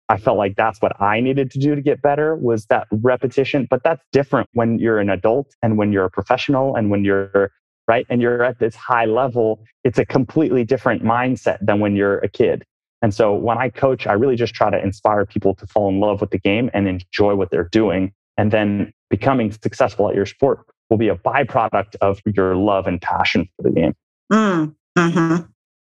I 0.09 0.19
felt 0.19 0.37
like 0.37 0.55
that's 0.57 0.83
what 0.83 1.01
I 1.01 1.21
needed 1.21 1.51
to 1.53 1.59
do 1.59 1.75
to 1.75 1.81
get 1.81 2.03
better 2.03 2.37
was 2.37 2.67
that 2.67 2.87
repetition. 2.91 3.67
But 3.71 3.83
that's 3.83 4.05
different 4.13 4.49
when 4.53 4.79
you're 4.79 4.99
an 4.99 5.09
adult 5.09 5.55
and 5.63 5.79
when 5.79 5.93
you're 5.93 6.05
a 6.05 6.11
professional 6.11 6.77
and 6.77 6.91
when 6.91 7.05
you're 7.05 7.51
right 7.89 8.07
and 8.09 8.21
you're 8.21 8.43
at 8.43 8.59
this 8.59 8.75
high 8.75 9.07
level. 9.07 9.65
It's 9.83 9.99
a 9.99 10.05
completely 10.05 10.65
different 10.65 11.03
mindset 11.03 11.59
than 11.61 11.81
when 11.81 11.97
you're 11.97 12.19
a 12.19 12.29
kid. 12.29 12.65
And 13.03 13.13
so 13.13 13.35
when 13.35 13.59
I 13.59 13.69
coach, 13.69 14.07
I 14.07 14.13
really 14.15 14.37
just 14.37 14.55
try 14.55 14.71
to 14.71 14.83
inspire 14.83 15.27
people 15.27 15.55
to 15.57 15.67
fall 15.67 15.89
in 15.89 16.01
love 16.01 16.21
with 16.21 16.31
the 16.31 16.39
game 16.39 16.71
and 16.73 16.89
enjoy 16.89 17.35
what 17.35 17.51
they're 17.51 17.69
doing. 17.69 18.13
And 18.37 18.51
then 18.51 18.93
becoming 19.11 19.53
successful 19.53 20.09
at 20.09 20.15
your 20.15 20.27
sport 20.27 20.61
will 20.91 20.99
be 20.99 21.09
a 21.09 21.15
byproduct 21.15 21.97
of 22.01 22.21
your 22.35 22.57
love 22.57 22.87
and 22.87 23.01
passion 23.01 23.49
for 23.57 23.63
the 23.63 23.71
game. 23.71 23.95
Mm, 24.33 24.75
hmm 24.99 25.37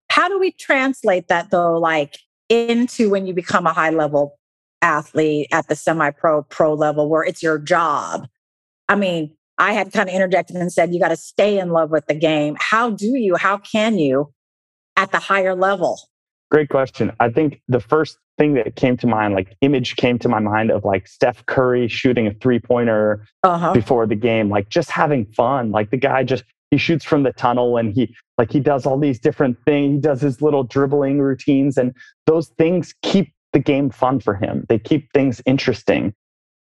How 0.10 0.30
do 0.30 0.40
we 0.40 0.52
translate 0.52 1.28
that 1.28 1.52
though, 1.52 1.78
like 1.78 2.18
into 2.50 3.10
when 3.10 3.25
you 3.25 3.34
become 3.34 3.66
a 3.66 3.74
high 3.74 3.90
level 3.90 4.38
athlete 4.82 5.48
at 5.52 5.68
the 5.68 5.75
semi 5.75 6.12
pro, 6.12 6.44
pro 6.44 6.74
level 6.74 7.10
where 7.10 7.24
it's 7.24 7.42
your 7.42 7.58
job? 7.58 8.28
I 8.88 8.96
mean, 8.96 9.36
I 9.58 9.74
had 9.74 9.92
kind 9.92 10.10
of 10.10 10.16
interjected 10.16 10.58
and 10.58 10.72
said, 10.72 10.94
you 10.94 11.00
got 11.00 11.10
to 11.10 11.16
stay 11.16 11.60
in 11.60 11.70
love 11.70 11.90
with 11.90 12.06
the 12.08 12.14
game. 12.14 12.58
How 12.60 12.90
do 12.90 13.18
you, 13.18 13.36
how 13.36 13.58
can 13.58 13.98
you 13.98 14.34
at 14.98 15.12
the 15.12 15.20
higher 15.20 15.56
level? 15.56 16.00
Great 16.52 16.70
question. 16.70 17.12
I 17.20 17.30
think 17.30 17.62
the 17.68 17.80
first 17.80 18.18
thing 18.38 18.54
that 18.56 18.75
came 18.75 18.98
to 18.98 19.08
mind, 19.08 19.34
like 19.34 19.56
image 19.62 19.96
came 19.96 20.20
to 20.20 20.30
my 20.30 20.39
mind 20.39 20.72
of 20.72 20.84
like 20.84 21.08
Steph 21.08 21.46
Curry 21.46 21.88
shooting 21.88 22.27
a 22.27 22.34
three 22.34 22.60
pointer 22.60 23.25
Uh 23.44 23.58
huh. 23.58 23.74
before 23.74 24.06
the 24.06 24.15
game, 24.15 24.50
like 24.50 24.70
just 24.70 24.89
having 24.92 25.25
fun. 25.34 25.72
Like 25.72 25.92
the 25.92 25.98
guy 25.98 26.24
just 26.24 26.44
he 26.72 26.77
shoots 26.77 27.06
from 27.06 27.24
the 27.24 27.32
tunnel 27.34 27.77
and 27.77 27.94
he 27.94 28.13
like 28.38 28.51
he 28.51 28.60
does 28.60 28.86
all 28.86 28.98
these 29.00 29.20
different 29.20 29.58
things. 29.65 29.94
He 29.96 30.00
does 30.01 30.22
his 30.22 30.42
little 30.42 30.63
dribbling 30.63 31.20
routines 31.20 31.77
and 31.77 31.94
those 32.25 32.50
things 32.58 32.94
keep 33.01 33.32
the 33.54 33.60
game 33.60 33.89
fun 33.89 34.20
for 34.20 34.36
him. 34.36 34.65
They 34.68 34.80
keep 34.80 35.12
things 35.13 35.42
interesting. 35.46 36.13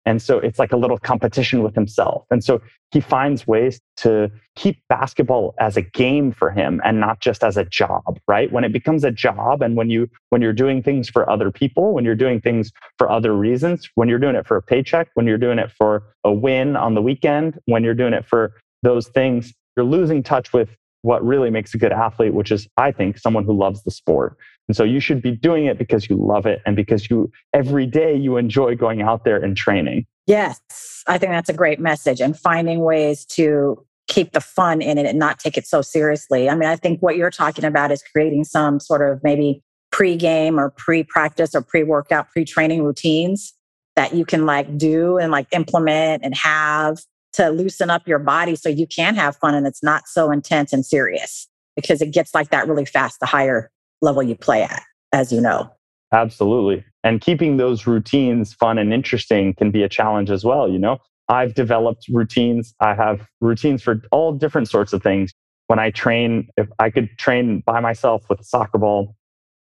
And 0.09 0.23
so 0.23 0.39
it's 0.39 0.59
like 0.59 0.73
a 0.73 0.77
little 0.79 0.97
competition 0.97 1.63
with 1.63 1.75
himself. 1.75 2.25
And 2.31 2.43
so 2.43 2.63
he 2.93 3.01
finds 3.01 3.47
ways 3.47 3.79
to 3.99 4.31
keep 4.57 4.81
basketball 4.89 5.55
as 5.61 5.77
a 5.77 5.83
game 5.83 6.33
for 6.33 6.51
him 6.51 6.81
and 6.83 6.99
not 6.99 7.21
just 7.21 7.45
as 7.45 7.59
a 7.59 7.65
job, 7.67 8.19
right? 8.27 8.51
When 8.51 8.65
it 8.65 8.73
becomes 8.73 9.05
a 9.05 9.11
job 9.11 9.61
and 9.61 9.77
when 9.77 9.91
you 9.91 10.09
when 10.31 10.41
you're 10.41 10.55
doing 10.55 10.83
things 10.83 11.11
for 11.11 11.29
other 11.29 11.51
people, 11.51 11.93
when 11.93 12.07
you're 12.07 12.15
doing 12.15 12.41
things 12.41 12.73
for 12.97 13.11
other 13.11 13.37
reasons, 13.37 13.91
when 13.97 14.09
you're 14.09 14.19
doing 14.19 14.35
it 14.35 14.47
for 14.47 14.57
a 14.57 14.63
paycheck, 14.63 15.11
when 15.13 15.27
you're 15.27 15.37
doing 15.37 15.59
it 15.59 15.71
for 15.71 16.05
a 16.25 16.33
win 16.33 16.75
on 16.75 16.95
the 16.95 17.03
weekend, 17.03 17.59
when 17.67 17.85
you're 17.85 17.93
doing 17.93 18.15
it 18.15 18.25
for 18.25 18.55
those 18.83 19.09
things, 19.09 19.53
you're 19.77 19.85
losing 19.85 20.23
touch 20.23 20.55
with 20.55 20.71
what 21.03 21.25
really 21.25 21.51
makes 21.51 21.75
a 21.75 21.79
good 21.79 21.93
athlete, 21.93 22.35
which 22.35 22.51
is 22.51 22.69
I 22.77 22.93
think 22.93 23.19
someone 23.19 23.45
who 23.45 23.57
loves 23.57 23.83
the 23.85 23.91
sport. 23.91 24.37
And 24.69 24.77
so 24.77 24.85
you 24.85 25.01
should 25.01 25.23
be 25.23 25.33
doing 25.33 25.67
it 25.67 25.79
because 25.79 26.11
you 26.11 26.17
love 26.17 26.45
it 26.47 26.61
and 26.67 26.77
because 26.77 27.09
you 27.09 27.31
every 27.55 27.87
day 27.87 28.15
you 28.15 28.37
enjoy 28.37 28.75
going 28.77 29.01
out 29.01 29.25
there 29.25 29.43
and 29.43 29.57
training. 29.57 30.07
Yes, 30.27 30.61
I 31.07 31.17
think 31.19 31.33
that's 31.33 31.49
a 31.49 31.55
great 31.55 31.81
message 31.81 32.21
and 32.21 32.39
finding 32.39 32.81
ways 32.81 33.25
to 33.27 33.83
keep 34.09 34.33
the 34.33 34.41
fun 34.41 34.83
in 34.83 34.99
it 34.99 35.07
and 35.07 35.19
not 35.19 35.39
take 35.39 35.57
it 35.57 35.67
so 35.67 35.83
seriously. 35.83 36.49
I 36.49 36.55
mean, 36.55 36.69
I 36.69 36.77
think 36.77 37.01
what 37.01 37.17
you're 37.17 37.31
talking 37.31 37.65
about 37.65 37.93
is 37.93 38.03
creating 38.03 38.45
some 38.45 38.81
sort 38.81 39.09
of 39.09 39.23
maybe 39.23 39.63
pre-game 39.91 40.59
or 40.59 40.71
pre-practice 40.71 41.55
or 41.55 41.63
pre-workout, 41.63 42.31
pre-training 42.31 42.83
routines 42.83 43.55
that 43.97 44.15
you 44.15 44.25
can 44.25 44.47
like 44.47 44.77
do 44.77 45.19
and 45.19 45.33
like 45.33 45.47
implement 45.53 46.25
and 46.25 46.35
have 46.35 46.99
to 47.35 47.51
loosen 47.51 47.91
up 47.91 48.07
your 48.07 48.19
body 48.19 48.57
so 48.57 48.69
you 48.69 48.87
can 48.87 49.15
have 49.15 49.37
fun 49.37 49.55
and 49.55 49.67
it's 49.67 49.83
not 49.83 50.07
so 50.07 50.31
intense 50.31 50.73
and 50.73 50.85
serious 50.85 51.49
because 51.77 52.01
it 52.01 52.13
gets 52.13 52.35
like 52.35 52.51
that 52.51 52.67
really 52.67 52.85
fast 52.85 53.21
the 53.21 53.27
higher 53.27 53.71
level 54.03 54.23
you 54.23 54.35
play 54.35 54.63
at, 54.63 54.83
as 55.13 55.33
you 55.33 55.41
know. 55.41 55.71
Absolutely. 56.13 56.85
And 57.05 57.21
keeping 57.21 57.57
those 57.57 57.87
routines 57.87 58.55
fun 58.55 58.79
and 58.79 58.93
interesting 58.93 59.55
can 59.55 59.71
be 59.71 59.83
a 59.83 59.89
challenge 59.89 60.31
as 60.31 60.45
well. 60.45 60.69
You 60.69 60.79
know, 60.79 60.99
I've 61.29 61.55
developed 61.55 62.07
routines. 62.09 62.75
I 62.81 62.95
have 62.95 63.27
routines 63.41 63.83
for 63.83 64.01
all 64.11 64.33
different 64.33 64.69
sorts 64.69 64.93
of 64.93 65.03
things. 65.03 65.33
When 65.67 65.79
I 65.79 65.91
train, 65.91 66.49
if 66.57 66.67
I 66.79 66.89
could 66.89 67.11
train 67.19 67.63
by 67.67 67.81
myself 67.81 68.25
with 68.31 68.41
a 68.41 68.45
soccer 68.45 68.79
ball, 68.79 69.15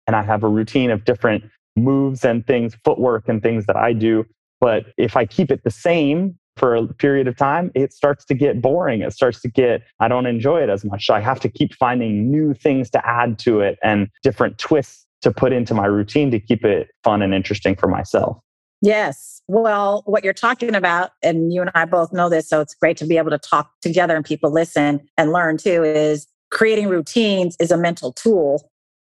and 0.05 0.15
I 0.15 0.23
have 0.23 0.43
a 0.43 0.47
routine 0.47 0.89
of 0.89 1.03
different 1.03 1.43
moves 1.75 2.23
and 2.23 2.45
things, 2.47 2.75
footwork 2.83 3.27
and 3.27 3.41
things 3.41 3.65
that 3.65 3.75
I 3.75 3.93
do. 3.93 4.25
But 4.59 4.85
if 4.97 5.17
I 5.17 5.25
keep 5.25 5.51
it 5.51 5.63
the 5.63 5.71
same 5.71 6.37
for 6.57 6.75
a 6.75 6.87
period 6.87 7.27
of 7.27 7.37
time, 7.37 7.71
it 7.75 7.93
starts 7.93 8.25
to 8.25 8.33
get 8.33 8.61
boring. 8.61 9.01
It 9.01 9.13
starts 9.13 9.41
to 9.41 9.49
get, 9.49 9.83
I 9.99 10.07
don't 10.07 10.25
enjoy 10.25 10.61
it 10.61 10.69
as 10.69 10.83
much. 10.83 11.05
So 11.05 11.13
I 11.13 11.19
have 11.19 11.39
to 11.41 11.49
keep 11.49 11.73
finding 11.75 12.31
new 12.31 12.53
things 12.53 12.89
to 12.91 13.07
add 13.07 13.39
to 13.39 13.61
it 13.61 13.77
and 13.83 14.09
different 14.23 14.57
twists 14.57 15.05
to 15.21 15.31
put 15.31 15.51
into 15.51 15.73
my 15.73 15.85
routine 15.85 16.31
to 16.31 16.39
keep 16.39 16.63
it 16.63 16.89
fun 17.03 17.21
and 17.21 17.33
interesting 17.33 17.75
for 17.75 17.87
myself. 17.87 18.37
Yes. 18.81 19.41
Well, 19.47 20.03
what 20.05 20.23
you're 20.23 20.33
talking 20.33 20.75
about, 20.75 21.11
and 21.23 21.51
you 21.51 21.61
and 21.61 21.71
I 21.73 21.85
both 21.85 22.13
know 22.13 22.29
this, 22.29 22.47
so 22.47 22.61
it's 22.61 22.75
great 22.75 22.97
to 22.97 23.05
be 23.05 23.17
able 23.17 23.31
to 23.31 23.39
talk 23.39 23.71
together 23.81 24.15
and 24.15 24.23
people 24.23 24.51
listen 24.51 25.01
and 25.17 25.31
learn 25.31 25.57
too, 25.57 25.83
is 25.83 26.27
creating 26.51 26.87
routines 26.87 27.57
is 27.59 27.71
a 27.71 27.77
mental 27.77 28.13
tool 28.13 28.69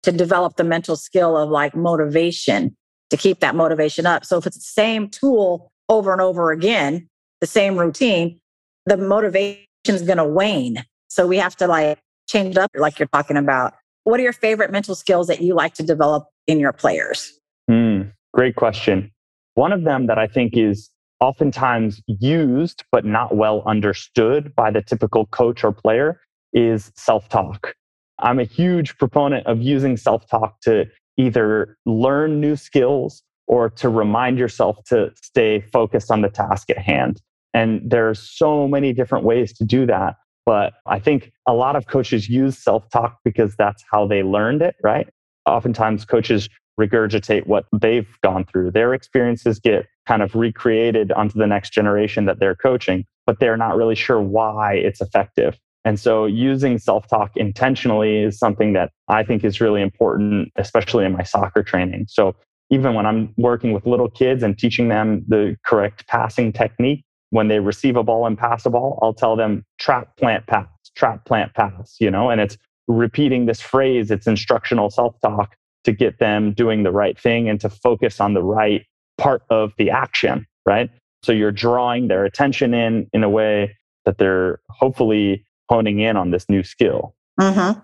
to 0.04 0.12
develop 0.12 0.56
the 0.56 0.64
mental 0.64 0.96
skill 0.96 1.36
of 1.36 1.50
like 1.50 1.76
motivation 1.76 2.76
to 3.10 3.18
keep 3.18 3.40
that 3.40 3.56
motivation 3.56 4.06
up. 4.06 4.26
So 4.26 4.38
if 4.38 4.46
it's 4.46 4.58
the 4.58 4.62
same 4.62 5.10
tool 5.10 5.72
over 5.90 6.12
and 6.12 6.22
over 6.22 6.52
again, 6.52 7.10
the 7.42 7.48
same 7.48 7.78
routine, 7.78 8.40
the 8.86 8.98
motivation 8.98 9.66
is 9.86 10.04
going 10.04 10.18
to 10.18 10.26
wane. 10.26 10.84
So 11.10 11.28
we 11.28 11.38
have 11.38 11.56
to 11.58 11.68
like 11.68 12.00
change 12.28 12.52
it 12.52 12.58
up, 12.58 12.72
like 12.76 13.00
you're 13.00 13.08
talking 13.08 13.38
about. 13.38 13.74
What 14.04 14.20
are 14.20 14.24
your 14.24 14.34
favorite 14.34 14.72
mental 14.72 14.96
skills 14.96 15.28
that 15.28 15.42
you 15.42 15.54
like 15.54 15.74
to 15.76 15.84
develop 15.84 16.28
in 16.48 16.60
your 16.60 16.74
players? 16.74 17.40
Hmm, 17.70 18.04
great 18.34 18.56
question. 18.56 19.12
One 19.56 19.74
of 19.74 19.84
them 19.84 20.08
that 20.08 20.18
I 20.18 20.28
think 20.28 20.56
is 20.56 20.90
oftentimes 21.20 22.02
used 22.08 22.84
but 22.92 23.06
not 23.06 23.36
well 23.36 23.64
understood 23.66 24.56
by 24.56 24.72
the 24.72 24.82
typical 24.82 25.26
coach 25.28 25.64
or 25.64 25.72
player 25.72 26.22
is 26.54 26.92
self 26.96 27.28
talk. 27.30 27.74
I'm 28.20 28.40
a 28.40 28.44
huge 28.44 28.98
proponent 28.98 29.46
of 29.46 29.62
using 29.62 29.98
self 29.98 30.28
talk 30.30 30.62
to 30.62 30.86
either 31.18 31.78
learn 31.86 32.40
new 32.40 32.56
skills 32.56 33.24
or 33.48 33.70
to 33.70 33.90
remind 33.90 34.38
yourself 34.38 34.78
to 34.86 35.12
stay 35.22 35.62
focused 35.62 36.12
on 36.12 36.22
the 36.22 36.30
task 36.30 36.70
at 36.70 36.78
hand. 36.78 37.22
And 37.54 37.82
there's 37.90 38.20
so 38.20 38.68
many 38.68 38.94
different 38.94 39.26
ways 39.26 39.54
to 39.54 39.66
do 39.66 39.86
that. 39.86 40.16
But 40.46 40.74
I 40.86 41.00
think 41.00 41.32
a 41.46 41.54
lot 41.54 41.76
of 41.76 41.88
coaches 41.88 42.30
use 42.30 42.58
self 42.58 42.90
talk 42.90 43.18
because 43.26 43.56
that's 43.58 43.84
how 43.92 44.08
they 44.08 44.24
learned 44.24 44.62
it, 44.62 44.76
right? 44.84 45.08
Oftentimes, 45.46 46.06
coaches 46.06 46.50
regurgitate 46.80 47.48
what 47.48 47.66
they've 47.82 48.08
gone 48.24 48.46
through. 48.46 48.72
Their 48.72 48.94
experiences 48.94 49.60
get 49.60 49.88
kind 50.08 50.22
of 50.22 50.36
recreated 50.36 51.12
onto 51.12 51.38
the 51.38 51.48
next 51.48 51.72
generation 51.72 52.26
that 52.26 52.40
they're 52.40 52.56
coaching, 52.56 53.06
but 53.26 53.40
they're 53.40 53.58
not 53.58 53.76
really 53.76 53.96
sure 53.96 54.22
why 54.22 54.76
it's 54.76 55.02
effective. 55.02 55.58
And 55.84 56.00
so 56.00 56.26
using 56.26 56.78
self 56.78 57.08
talk 57.08 57.32
intentionally 57.36 58.24
is 58.24 58.38
something 58.38 58.74
that 58.74 58.92
I 59.08 59.24
think 59.24 59.44
is 59.44 59.62
really 59.62 59.82
important, 59.82 60.52
especially 60.56 61.06
in 61.06 61.14
my 61.14 61.24
soccer 61.24 61.64
training. 61.64 62.06
So 62.10 62.36
even 62.70 62.94
when 62.94 63.06
I'm 63.06 63.34
working 63.38 63.72
with 63.72 63.86
little 63.86 64.10
kids 64.10 64.44
and 64.44 64.58
teaching 64.58 64.90
them 64.90 65.24
the 65.28 65.56
correct 65.66 66.08
passing 66.08 66.52
technique, 66.52 67.04
when 67.30 67.48
they 67.48 67.60
receive 67.60 67.96
a 67.96 68.04
ball 68.04 68.26
and 68.26 68.38
pass 68.38 68.66
a 68.66 68.70
ball, 68.70 69.00
I'll 69.02 69.14
tell 69.14 69.36
them 69.36 69.66
trap, 69.80 70.16
plant, 70.18 70.48
pass, 70.48 70.68
trap, 70.96 71.26
plant, 71.26 71.54
pass, 71.54 71.98
you 72.00 72.10
know, 72.10 72.30
and 72.30 72.40
it's 72.40 72.58
repeating 72.88 73.46
this 73.46 73.62
phrase, 73.62 74.12
it's 74.12 74.28
instructional 74.28 74.90
self 74.90 75.20
talk 75.22 75.56
to 75.84 75.92
get 75.92 76.20
them 76.20 76.54
doing 76.54 76.84
the 76.84 76.92
right 76.92 77.20
thing 77.20 77.50
and 77.50 77.60
to 77.62 77.70
focus 77.70 78.20
on 78.20 78.34
the 78.34 78.44
right 78.44 78.86
part 79.18 79.44
of 79.50 79.72
the 79.78 79.90
action, 79.90 80.46
right? 80.66 80.90
So 81.24 81.32
you're 81.32 81.52
drawing 81.52 82.08
their 82.08 82.26
attention 82.26 82.74
in 82.74 83.08
in 83.14 83.24
a 83.24 83.30
way 83.30 83.76
that 84.06 84.18
they're 84.18 84.60
hopefully 84.70 85.46
honing 85.70 86.00
in 86.00 86.16
on 86.16 86.32
this 86.32 86.48
new 86.50 86.64
skill. 86.64 87.16
Mm-hmm. 87.40 87.80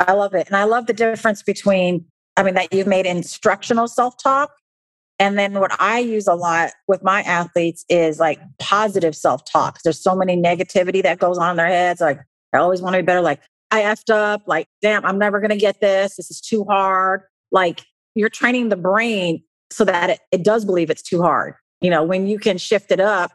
I 0.00 0.12
love 0.12 0.34
it. 0.34 0.46
And 0.48 0.56
I 0.56 0.64
love 0.64 0.86
the 0.86 0.92
difference 0.92 1.42
between, 1.42 2.04
I 2.36 2.42
mean, 2.42 2.54
that 2.54 2.72
you've 2.72 2.86
made 2.86 3.06
instructional 3.06 3.88
self 3.88 4.16
talk. 4.22 4.52
And 5.18 5.38
then 5.38 5.60
what 5.60 5.80
I 5.80 6.00
use 6.00 6.26
a 6.26 6.34
lot 6.34 6.72
with 6.88 7.02
my 7.02 7.22
athletes 7.22 7.84
is 7.88 8.18
like 8.18 8.40
positive 8.58 9.14
self 9.14 9.44
talk. 9.44 9.78
There's 9.82 10.02
so 10.02 10.14
many 10.14 10.36
negativity 10.36 11.02
that 11.02 11.18
goes 11.18 11.38
on 11.38 11.52
in 11.52 11.56
their 11.56 11.68
heads. 11.68 12.00
Like, 12.00 12.18
I 12.52 12.58
always 12.58 12.82
want 12.82 12.94
to 12.94 13.02
be 13.02 13.06
better. 13.06 13.20
Like, 13.20 13.40
I 13.70 13.82
effed 13.82 14.10
up. 14.12 14.42
Like, 14.46 14.66
damn, 14.82 15.04
I'm 15.04 15.18
never 15.18 15.40
going 15.40 15.50
to 15.50 15.56
get 15.56 15.80
this. 15.80 16.16
This 16.16 16.30
is 16.30 16.40
too 16.40 16.64
hard. 16.64 17.22
Like, 17.52 17.82
you're 18.14 18.28
training 18.28 18.68
the 18.68 18.76
brain 18.76 19.42
so 19.70 19.84
that 19.84 20.10
it, 20.10 20.20
it 20.32 20.44
does 20.44 20.64
believe 20.64 20.90
it's 20.90 21.02
too 21.02 21.22
hard. 21.22 21.54
You 21.80 21.90
know, 21.90 22.02
when 22.02 22.26
you 22.26 22.38
can 22.38 22.58
shift 22.58 22.90
it 22.90 23.00
up 23.00 23.32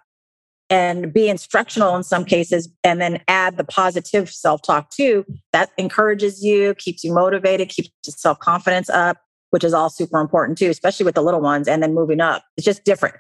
and 0.70 1.12
be 1.12 1.30
instructional 1.30 1.96
in 1.96 2.04
some 2.04 2.26
cases 2.26 2.70
and 2.84 3.02
then 3.02 3.22
add 3.28 3.58
the 3.58 3.64
positive 3.64 4.30
self-talk 4.30 4.90
too 4.92 5.26
that 5.52 5.72
encourages 5.78 6.44
you 6.44 6.76
keeps 6.76 7.04
you 7.04 7.12
motivated 7.12 7.70
keeps 7.70 7.90
your 8.06 8.14
self-confidence 8.16 8.90
up 8.90 9.18
which 9.52 9.64
is 9.64 9.74
all 9.74 9.90
super 9.90 10.20
important 10.20 10.58
too 10.58 10.70
especially 10.70 11.06
with 11.06 11.16
the 11.16 11.22
little 11.22 11.42
ones 11.42 11.68
and 11.68 11.82
then 11.82 11.94
moving 11.94 12.22
up 12.22 12.44
it's 12.58 12.66
just 12.66 12.84
different 12.84 13.16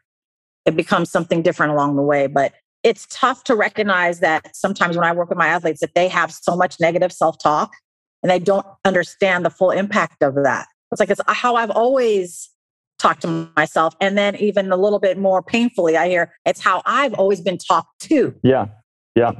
it 0.65 0.75
becomes 0.75 1.11
something 1.11 1.41
different 1.41 1.71
along 1.71 1.95
the 1.95 2.01
way 2.01 2.27
but 2.27 2.53
it's 2.83 3.05
tough 3.09 3.43
to 3.43 3.55
recognize 3.55 4.19
that 4.19 4.55
sometimes 4.55 4.95
when 4.95 5.05
i 5.05 5.11
work 5.11 5.29
with 5.29 5.37
my 5.37 5.47
athletes 5.47 5.81
that 5.81 5.93
they 5.95 6.07
have 6.07 6.31
so 6.31 6.55
much 6.55 6.79
negative 6.79 7.11
self-talk 7.11 7.71
and 8.23 8.29
they 8.29 8.39
don't 8.39 8.65
understand 8.85 9.45
the 9.45 9.49
full 9.49 9.71
impact 9.71 10.21
of 10.21 10.35
that 10.35 10.67
it's 10.91 10.99
like 10.99 11.09
it's 11.09 11.21
how 11.27 11.55
i've 11.55 11.71
always 11.71 12.49
talked 12.99 13.21
to 13.21 13.49
myself. 13.55 13.95
And 13.99 14.17
then 14.17 14.35
even 14.35 14.71
a 14.71 14.77
little 14.77 14.99
bit 14.99 15.17
more 15.17 15.41
painfully, 15.41 15.97
I 15.97 16.09
hear 16.09 16.33
it's 16.45 16.59
how 16.59 16.83
I've 16.85 17.13
always 17.13 17.41
been 17.41 17.57
talked 17.57 17.99
to. 18.01 18.35
Yeah. 18.43 18.67
Yeah. 19.15 19.31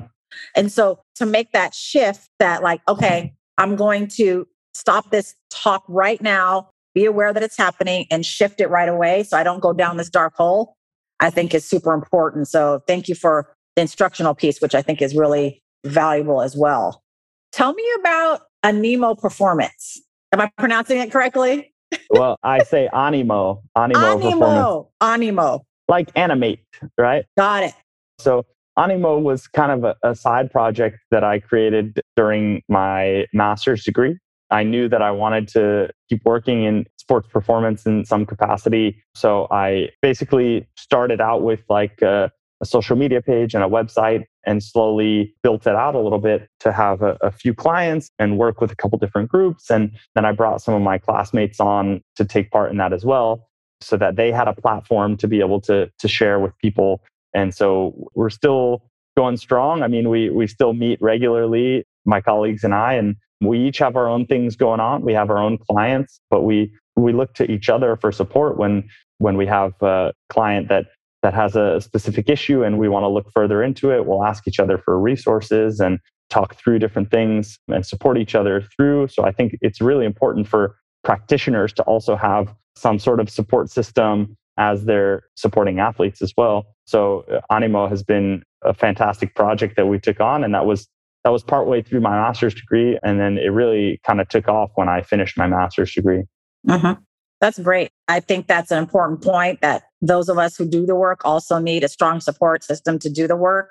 And 0.55 0.72
so 0.72 1.00
to 1.15 1.25
make 1.25 1.51
that 1.51 1.75
shift 1.75 2.29
that 2.39 2.63
like, 2.63 2.81
okay, 2.88 3.34
I'm 3.58 3.75
going 3.75 4.08
to 4.15 4.48
stop 4.74 5.12
this 5.12 5.36
talk 5.50 5.84
right 5.88 6.22
now, 6.22 6.69
be 6.93 7.05
aware 7.05 7.34
that 7.34 7.43
it's 7.43 7.58
happening 7.58 8.05
and 8.12 8.25
shift 8.25 8.62
it 8.62 8.69
right 8.69 8.89
away 8.89 9.24
so 9.24 9.38
I 9.38 9.43
don't 9.43 9.60
go 9.60 9.74
down 9.74 9.98
this 9.98 10.10
dark 10.10 10.36
hole, 10.36 10.75
I 11.19 11.29
think 11.29 11.53
is 11.53 11.67
super 11.67 11.93
important. 11.93 12.48
So 12.48 12.81
thank 12.88 13.08
you 13.08 13.15
for 13.15 13.55
the 13.75 13.81
instructional 13.81 14.36
piece, 14.36 14.62
which 14.62 14.75
I 14.75 14.81
think 14.81 15.01
is 15.01 15.15
really 15.15 15.62
valuable 15.86 16.41
as 16.41 16.55
well. 16.55 17.03
Tell 17.51 17.74
me 17.74 17.84
about 18.00 18.41
Animo 18.63 19.15
Performance. 19.15 20.01
Am 20.31 20.41
I 20.41 20.51
pronouncing 20.58 21.00
it 21.00 21.12
correctly? 21.12 21.74
well, 22.12 22.38
I 22.43 22.63
say 22.63 22.88
animo, 22.93 23.63
animo, 23.75 24.00
animo, 24.00 24.91
animo, 25.01 25.65
like 25.88 26.12
animate, 26.15 26.60
right? 26.97 27.25
Got 27.38 27.63
it. 27.63 27.73
So 28.19 28.45
animo 28.78 29.17
was 29.17 29.47
kind 29.47 29.71
of 29.71 29.84
a, 29.84 30.10
a 30.10 30.15
side 30.15 30.52
project 30.52 30.99
that 31.12 31.23
I 31.23 31.39
created 31.39 32.02
during 32.15 32.62
my 32.69 33.25
master's 33.34 33.84
degree. 33.84 34.17
I 34.51 34.63
knew 34.63 34.89
that 34.89 35.01
I 35.01 35.12
wanted 35.12 35.47
to 35.49 35.89
keep 36.09 36.21
working 36.25 36.63
in 36.63 36.85
sports 36.97 37.27
performance 37.27 37.85
in 37.85 38.05
some 38.05 38.25
capacity. 38.25 39.03
So 39.15 39.47
I 39.51 39.89
basically 40.01 40.67
started 40.75 41.21
out 41.21 41.43
with 41.43 41.62
like 41.69 42.01
a, 42.01 42.31
a 42.62 42.65
social 42.65 42.95
media 42.95 43.21
page 43.21 43.53
and 43.53 43.63
a 43.63 43.67
website 43.67 44.25
and 44.45 44.63
slowly 44.63 45.33
built 45.43 45.67
it 45.67 45.75
out 45.75 45.95
a 45.95 45.99
little 45.99 46.19
bit 46.19 46.49
to 46.62 46.71
have 46.71 47.01
a, 47.01 47.17
a, 47.21 47.31
few 47.31 47.53
clients 47.53 48.09
and 48.19 48.38
work 48.38 48.59
with 48.62 48.71
a 48.71 48.75
couple 48.75 48.97
different 48.97 49.29
groups. 49.29 49.69
And 49.69 49.91
then 50.15 50.25
I 50.25 50.31
brought 50.31 50.62
some 50.62 50.73
of 50.73 50.81
my 50.81 50.97
classmates 50.97 51.59
on 51.59 52.01
to 52.15 52.25
take 52.25 52.49
part 52.51 52.71
in 52.71 52.77
that 52.77 52.91
as 52.91 53.05
well, 53.05 53.47
so 53.81 53.97
that 53.97 54.15
they 54.15 54.31
had 54.31 54.47
a 54.47 54.53
platform 54.53 55.17
to 55.17 55.27
be 55.27 55.39
able 55.39 55.62
to, 55.62 55.91
to 55.99 56.07
share 56.07 56.39
with 56.39 56.57
people. 56.57 57.01
And 57.33 57.53
so 57.53 58.09
we're 58.15 58.29
still 58.29 58.83
going 59.15 59.38
strong. 59.38 59.83
I 59.83 59.88
mean, 59.88 60.09
we, 60.09 60.29
we 60.29 60.47
still 60.47 60.73
meet 60.73 61.01
regularly, 61.01 61.85
my 62.05 62.21
colleagues 62.21 62.63
and 62.63 62.73
I, 62.73 62.93
and 62.93 63.15
we 63.41 63.60
each 63.60 63.78
have 63.80 63.95
our 63.95 64.08
own 64.10 64.25
things 64.25 64.56
going 64.56 64.80
on. 64.80 65.04
We 65.04 65.13
have 65.13 65.30
our 65.30 65.38
own 65.38 65.58
clients, 65.58 66.19
but 66.30 66.41
we, 66.41 66.73
we 66.95 67.13
look 67.13 67.34
to 67.36 67.49
each 67.49 67.69
other 67.69 67.95
for 67.95 68.12
support 68.12 68.58
when, 68.58 68.89
when 69.19 69.38
we 69.38 69.45
have 69.45 69.73
a 69.82 70.13
client 70.30 70.67
that 70.69 70.88
that 71.21 71.34
has 71.34 71.56
a 71.56 71.82
specific 71.82 72.30
issue 72.30 72.63
and 72.63 72.80
we 72.80 72.88
want 72.88 73.04
to 73.04 73.08
look 73.08 73.30
further 73.32 73.62
into 73.62 73.91
it, 73.91 74.06
we'll 74.06 74.23
ask 74.23 74.47
each 74.47 74.60
other 74.60 74.78
for 74.78 74.99
resources 74.99 75.80
and 75.80 75.99
talk 76.30 76.56
through 76.56 76.80
different 76.80 77.12
things 77.12 77.60
and 77.67 77.86
support 77.86 78.17
each 78.17 78.36
other 78.36 78.62
through. 78.75 79.08
So 79.08 79.25
I 79.25 79.32
think 79.32 79.58
it's 79.62 79.82
really 79.82 80.06
important 80.06 80.47
for 80.47 80.78
practitioners 81.04 81.73
to 81.73 81.84
also 81.84 82.15
have 82.15 82.54
some 82.75 82.99
sort 82.99 83.19
of 83.19 83.30
support 83.30 83.69
system 83.69 84.38
as 84.58 84.86
they're 84.86 85.23
supporting 85.36 85.80
athletes 85.80 86.21
as 86.21 86.34
well. 86.38 86.67
So 86.86 87.25
uh, 87.32 87.41
Animo 87.54 87.88
has 87.88 88.04
been 88.04 88.43
a 88.62 88.73
fantastic 88.73 89.36
project 89.36 89.75
that 89.78 89.88
we 89.88 89.99
took 89.99 90.19
on 90.19 90.43
and 90.43 90.54
that 90.54 90.65
was 90.65 90.88
that 91.23 91.32
was 91.32 91.43
partway 91.43 91.82
through 91.82 92.01
my 92.01 92.12
master's 92.12 92.53
degree 92.53 92.97
and 93.03 93.19
then 93.19 93.38
it 93.38 93.49
really 93.49 93.99
kind 94.05 94.21
of 94.21 94.29
took 94.29 94.47
off 94.47 94.71
when 94.75 94.88
I 94.88 95.01
finished 95.01 95.38
my 95.38 95.47
master's 95.47 95.93
degree. 95.93 96.23
Mm-hmm. 96.67 97.01
That's 97.41 97.60
great. 97.60 97.91
I 98.08 98.19
think 98.19 98.47
that's 98.47 98.71
an 98.71 98.77
important 98.77 99.21
point 99.23 99.62
that 99.62 99.84
those 100.01 100.29
of 100.29 100.38
us 100.38 100.58
who 100.58 100.65
do 100.65 100.86
the 100.86 100.95
work 100.95 101.21
also 101.23 101.58
need 101.60 101.84
a 101.84 101.88
strong 101.88 102.19
support 102.19 102.63
system 102.63 102.99
to 102.99 103.10
do 103.10 103.27
the 103.27 103.36
work, 103.36 103.69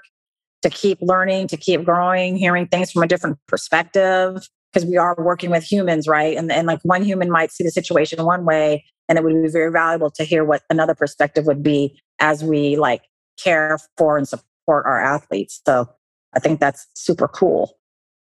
to 0.63 0.71
keep 0.71 0.99
learning, 1.01 1.49
to 1.49 1.57
keep 1.57 1.85
growing, 1.85 2.37
hearing 2.37 2.67
things 2.67 2.91
from 2.91 3.03
a 3.03 3.07
different 3.07 3.39
perspective, 3.47 4.49
because 4.73 4.89
we 4.89 4.97
are 4.97 5.17
working 5.19 5.51
with 5.51 5.65
humans, 5.65 6.09
right? 6.09 6.37
And, 6.37 6.51
and 6.51 6.67
like 6.67 6.81
one 6.83 7.03
human 7.03 7.31
might 7.31 7.53
see 7.53 7.65
the 7.65 7.71
situation 7.71 8.25
one 8.25 8.45
way, 8.45 8.85
and 9.09 9.19
it 9.19 9.25
would 9.25 9.43
be 9.43 9.49
very 9.49 9.71
valuable 9.71 10.11
to 10.13 10.25
hear 10.25 10.45
what 10.45 10.63
another 10.71 10.95
perspective 10.95 11.47
would 11.47 11.63
be 11.63 12.01
as 12.21 12.43
we 12.43 12.77
like 12.77 13.03
care 13.43 13.79
for 13.97 14.19
and 14.19 14.27
support 14.27 14.85
our 14.87 15.03
athletes. 15.03 15.61
So 15.67 15.89
I 16.39 16.41
think 16.41 16.61
that's 16.61 16.87
super 16.95 17.27
cool. 17.27 17.77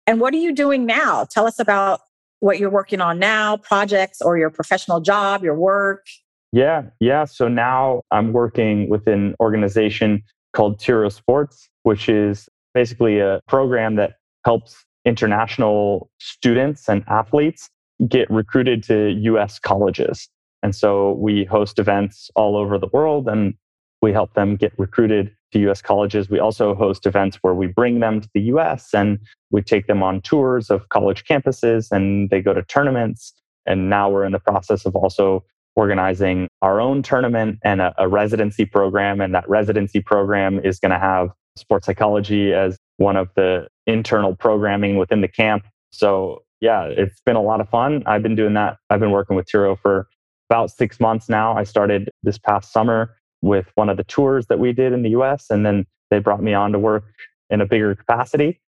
And 0.08 0.20
what 0.20 0.34
are 0.34 0.38
you 0.38 0.52
doing 0.52 0.88
now? 0.88 1.28
Tell 1.30 1.46
us 1.46 1.60
about 1.60 2.00
what 2.40 2.58
you're 2.58 2.72
working 2.72 3.00
on 3.00 3.20
now, 3.20 3.58
projects 3.58 4.24
or 4.24 4.40
your 4.40 4.50
professional 4.50 5.02
job, 5.02 5.44
your 5.44 5.54
work? 5.54 6.04
Yeah, 6.52 6.86
yeah. 7.00 7.26
So 7.26 7.48
now 7.48 8.02
I'm 8.10 8.34
working 8.34 8.90
with 8.90 9.06
an 9.06 9.36
organization 9.40 10.24
called 10.54 10.80
Tiro 10.80 11.10
Sports, 11.10 11.70
which 11.84 12.10
is 12.10 12.50
basically 12.74 13.20
a 13.20 13.40
program 13.48 13.98
that 13.98 14.14
helps 14.46 14.84
international 15.06 16.10
students 16.20 16.90
and 16.90 17.04
athletes 17.08 17.70
get 18.08 18.28
recruited 18.32 18.82
to 18.86 19.12
US 19.12 19.60
colleges. 19.60 20.28
And 20.64 20.76
so 20.76 21.12
we 21.12 21.46
host 21.46 21.78
events 21.78 22.32
all 22.36 22.58
over 22.58 22.80
the 22.80 22.90
world 22.92 23.28
and 23.28 23.54
we 24.02 24.12
help 24.12 24.34
them 24.34 24.56
get 24.56 24.74
recruited 24.78 25.32
to 25.52 25.60
US 25.70 25.82
colleges. 25.82 26.30
We 26.30 26.40
also 26.40 26.76
host 26.76 27.06
events 27.06 27.38
where 27.42 27.54
we 27.54 27.68
bring 27.68 28.00
them 28.00 28.22
to 28.22 28.30
the 28.34 28.42
US 28.42 28.94
and 28.94 29.20
we 29.52 29.62
take 29.62 29.88
them 29.88 30.04
on 30.04 30.22
tours 30.22 30.70
of 30.70 30.90
college 30.90 31.24
campuses 31.24 31.92
and 31.92 32.30
they 32.30 32.42
go 32.42 32.54
to 32.54 32.64
tournaments. 32.64 33.34
And 33.66 33.90
now 33.90 34.10
we're 34.10 34.26
in 34.26 34.32
the 34.32 34.40
process 34.40 34.86
of 34.86 34.96
also 34.96 35.44
organizing 35.76 36.48
our 36.62 36.82
own 36.82 37.04
tournament 37.04 37.60
and 37.64 37.82
a, 37.82 37.94
a 37.98 38.08
residency 38.08 38.66
program. 38.66 39.22
And 39.22 39.34
that 39.36 39.48
residency 39.48 40.02
program 40.02 40.60
is 40.64 40.80
going 40.80 40.92
to 40.92 41.00
have 41.00 41.30
sports 41.56 41.86
psychology 41.86 42.54
as 42.54 42.78
one 42.98 43.16
of 43.16 43.30
the 43.36 43.68
internal 43.86 44.36
programming 44.36 44.98
within 44.98 45.22
the 45.22 45.28
camp. 45.28 45.66
So, 45.92 46.44
yeah, 46.62 46.86
it's 46.86 47.22
been 47.22 47.36
a 47.36 47.42
lot 47.42 47.62
of 47.62 47.70
fun. 47.70 48.04
I've 48.06 48.24
been 48.24 48.36
doing 48.36 48.56
that. 48.56 48.78
I've 48.90 49.00
been 49.00 49.12
working 49.12 49.36
with 49.36 49.46
Tiro 49.48 49.76
for 49.76 50.08
about 50.50 50.72
six 50.72 51.00
months 51.00 51.30
now. 51.30 51.56
I 51.56 51.64
started 51.64 52.10
this 52.24 52.38
past 52.38 52.72
summer 52.72 53.16
with 53.48 53.72
one 53.76 53.90
of 53.90 53.98
the 53.98 54.04
tours 54.04 54.48
that 54.48 54.60
we 54.60 54.74
did 54.74 54.94
in 54.94 55.04
the 55.04 55.10
US. 55.12 55.50
And 55.50 55.66
then 55.66 55.86
they 56.10 56.20
brought 56.20 56.42
me 56.42 56.54
on 56.54 56.72
to 56.72 56.80
work 56.80 57.06
in 57.50 57.62
a 57.62 57.66
bigger 57.66 57.96
capacity. 57.96 58.62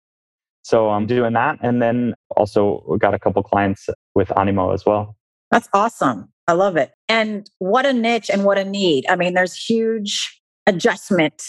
So 0.64 0.90
I'm 0.90 1.06
doing 1.06 1.34
that. 1.34 1.60
And 1.62 1.82
then 1.82 2.14
also 2.36 2.98
got 3.00 3.14
a 3.14 3.20
couple 3.20 3.42
clients 3.44 3.90
with 4.16 4.38
Animo 4.38 4.72
as 4.72 4.86
well. 4.86 5.16
That's 5.52 5.70
awesome. 5.74 6.30
I 6.48 6.54
love 6.54 6.78
it. 6.78 6.92
And 7.10 7.50
what 7.60 7.86
a 7.86 7.94
niche 7.94 8.30
and 8.30 8.44
what 8.44 8.58
a 8.58 8.64
need. 8.64 9.06
I 9.10 9.16
mean, 9.16 9.34
there's 9.34 9.56
huge 9.56 10.42
adjustment 10.66 11.44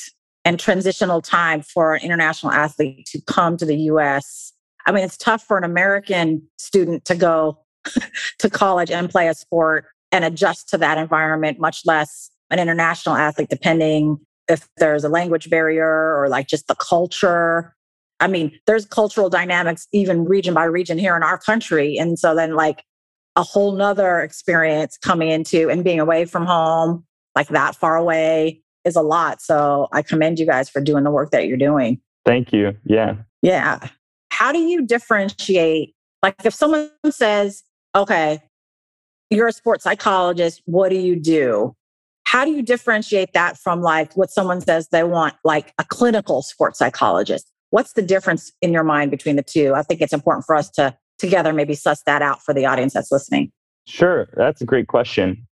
and 0.45 0.59
transitional 0.59 1.21
time 1.21 1.63
for 1.63 1.95
an 1.95 2.03
international 2.03 2.53
athlete 2.53 3.07
to 3.07 3.21
come 3.23 3.57
to 3.57 3.67
the 3.67 3.77
US. 3.93 4.53
I 4.87 4.93
mean, 4.93 5.05
it's 5.05 5.17
tough 5.17 5.43
for 5.43 5.59
an 5.59 5.65
American 5.65 6.43
student 6.59 7.05
to 7.07 7.15
go 7.15 7.59
to 8.39 8.51
college 8.51 8.91
and 8.91 9.11
play 9.11 9.29
a 9.29 9.35
sport 9.35 9.87
and 10.11 10.25
adjust 10.25 10.69
to 10.71 10.79
that 10.79 10.97
environment, 10.97 11.59
much 11.61 11.83
less 11.85 12.31
an 12.51 12.59
international 12.59 13.17
athlete, 13.17 13.49
depending 13.49 14.19
if 14.49 14.69
there's 14.79 15.05
a 15.05 15.09
language 15.09 15.51
barrier 15.51 16.19
or 16.19 16.29
like 16.29 16.49
just 16.49 16.69
the 16.69 16.75
culture. 16.75 17.75
I 18.21 18.27
mean, 18.27 18.59
there's 18.67 18.87
cultural 18.87 19.29
dynamics 19.29 19.87
even 19.93 20.25
region 20.25 20.55
by 20.55 20.65
region 20.65 20.99
here 20.99 21.17
in 21.17 21.23
our 21.23 21.39
country. 21.39 21.97
And 21.99 22.19
so 22.19 22.35
then 22.35 22.55
like 22.55 22.83
a 23.37 23.43
whole 23.43 23.73
nother 23.73 24.21
experience 24.21 24.99
coming 24.99 25.29
into 25.29 25.69
and 25.71 25.85
being 25.85 26.01
away 26.01 26.25
from 26.25 26.47
home, 26.47 27.05
like 27.37 27.49
that 27.49 27.77
far 27.77 27.97
away 27.97 28.63
is 28.85 28.97
a 28.97 29.03
lot. 29.03 29.41
So 29.41 29.89
I 29.93 30.03
commend 30.03 30.39
you 30.39 30.47
guys 30.47 30.69
for 30.69 30.81
doing 30.81 31.05
the 31.05 31.11
work 31.11 31.31
that 31.31 31.47
you're 31.47 31.57
doing. 31.57 32.01
Thank 32.25 32.53
you. 32.53 32.77
Yeah. 32.85 33.17
Yeah. 33.43 33.89
How 34.31 34.51
do 34.51 34.59
you 34.59 34.85
differentiate? 34.85 35.95
Like 36.23 36.35
if 36.45 36.55
someone 36.55 36.91
says, 37.11 37.63
okay, 37.95 38.43
you're 39.31 39.49
a 39.49 39.53
sports 39.53 39.85
psychologist, 39.85 40.63
what 40.65 40.89
do 40.89 40.97
you 40.97 41.15
do? 41.15 41.77
How 42.29 42.45
do 42.45 42.51
you 42.51 42.61
differentiate 42.61 43.33
that 43.33 43.57
from 43.57 43.81
like 43.81 44.15
what 44.15 44.31
someone 44.31 44.61
says 44.61 44.89
they 44.89 45.03
want, 45.03 45.35
like 45.45 45.73
a 45.79 45.85
clinical 45.85 46.43
sports 46.43 46.79
psychologist? 46.79 47.51
What's 47.71 47.95
the 47.95 48.03
difference 48.03 48.53
in 48.61 48.71
your 48.71 48.85
mind 48.85 49.11
between 49.11 49.37
the 49.37 49.43
two? 49.43 49.73
I 49.75 49.83
think 49.83 50.03
it's 50.03 50.13
important 50.13 50.45
for 50.45 50.55
us 50.55 50.69
to 50.73 50.95
together 51.19 51.55
maybe 51.55 51.73
suss 51.73 52.03
that 52.03 52.21
out 52.21 52.43
for 52.43 52.53
the 52.53 52.67
audience 52.67 52.93
that's 52.93 53.11
listening. 53.11 53.51
Sure. 53.87 54.29
That's 54.37 54.61
a 54.61 54.67
great 54.67 54.89
question. 54.89 55.47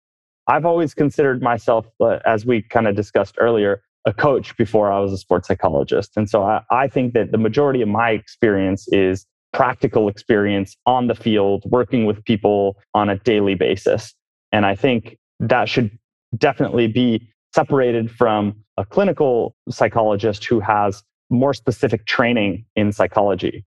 I've 0.48 0.66
always 0.66 0.96
considered 0.96 1.44
myself, 1.44 1.86
uh, 2.00 2.18
as 2.26 2.44
we 2.44 2.64
kind 2.64 2.88
of 2.88 2.96
discussed 2.96 3.36
earlier, 3.40 3.84
a 4.06 4.12
coach 4.12 4.58
before 4.58 4.92
I 4.92 5.00
was 5.00 5.14
a 5.14 5.18
sports 5.20 5.50
psychologist. 5.50 6.14
And 6.18 6.28
so 6.28 6.42
I, 6.42 6.64
I 6.72 6.88
think 6.88 7.14
that 7.14 7.32
the 7.32 7.38
majority 7.38 7.84
of 7.84 7.88
my 7.88 8.10
experience 8.10 8.88
is 8.88 9.28
practical 9.54 10.08
experience 10.08 10.76
on 10.88 11.06
the 11.06 11.14
field, 11.14 11.66
working 11.68 12.06
with 12.06 12.26
people 12.26 12.78
on 12.96 13.12
a 13.12 13.20
daily 13.20 13.54
basis. 13.54 14.16
And 14.52 14.66
I 14.66 14.74
think 14.74 15.20
that 15.40 15.70
should 15.70 15.92
definitely 16.38 16.88
be 16.88 17.28
separated 17.54 18.10
from 18.10 18.56
a 18.78 18.86
clinical 18.86 19.56
psychologist 19.70 20.46
who 20.46 20.60
has 20.60 21.04
more 21.30 21.54
specific 21.54 22.06
training 22.06 22.66
in 22.76 22.92
psychology. 22.92 23.66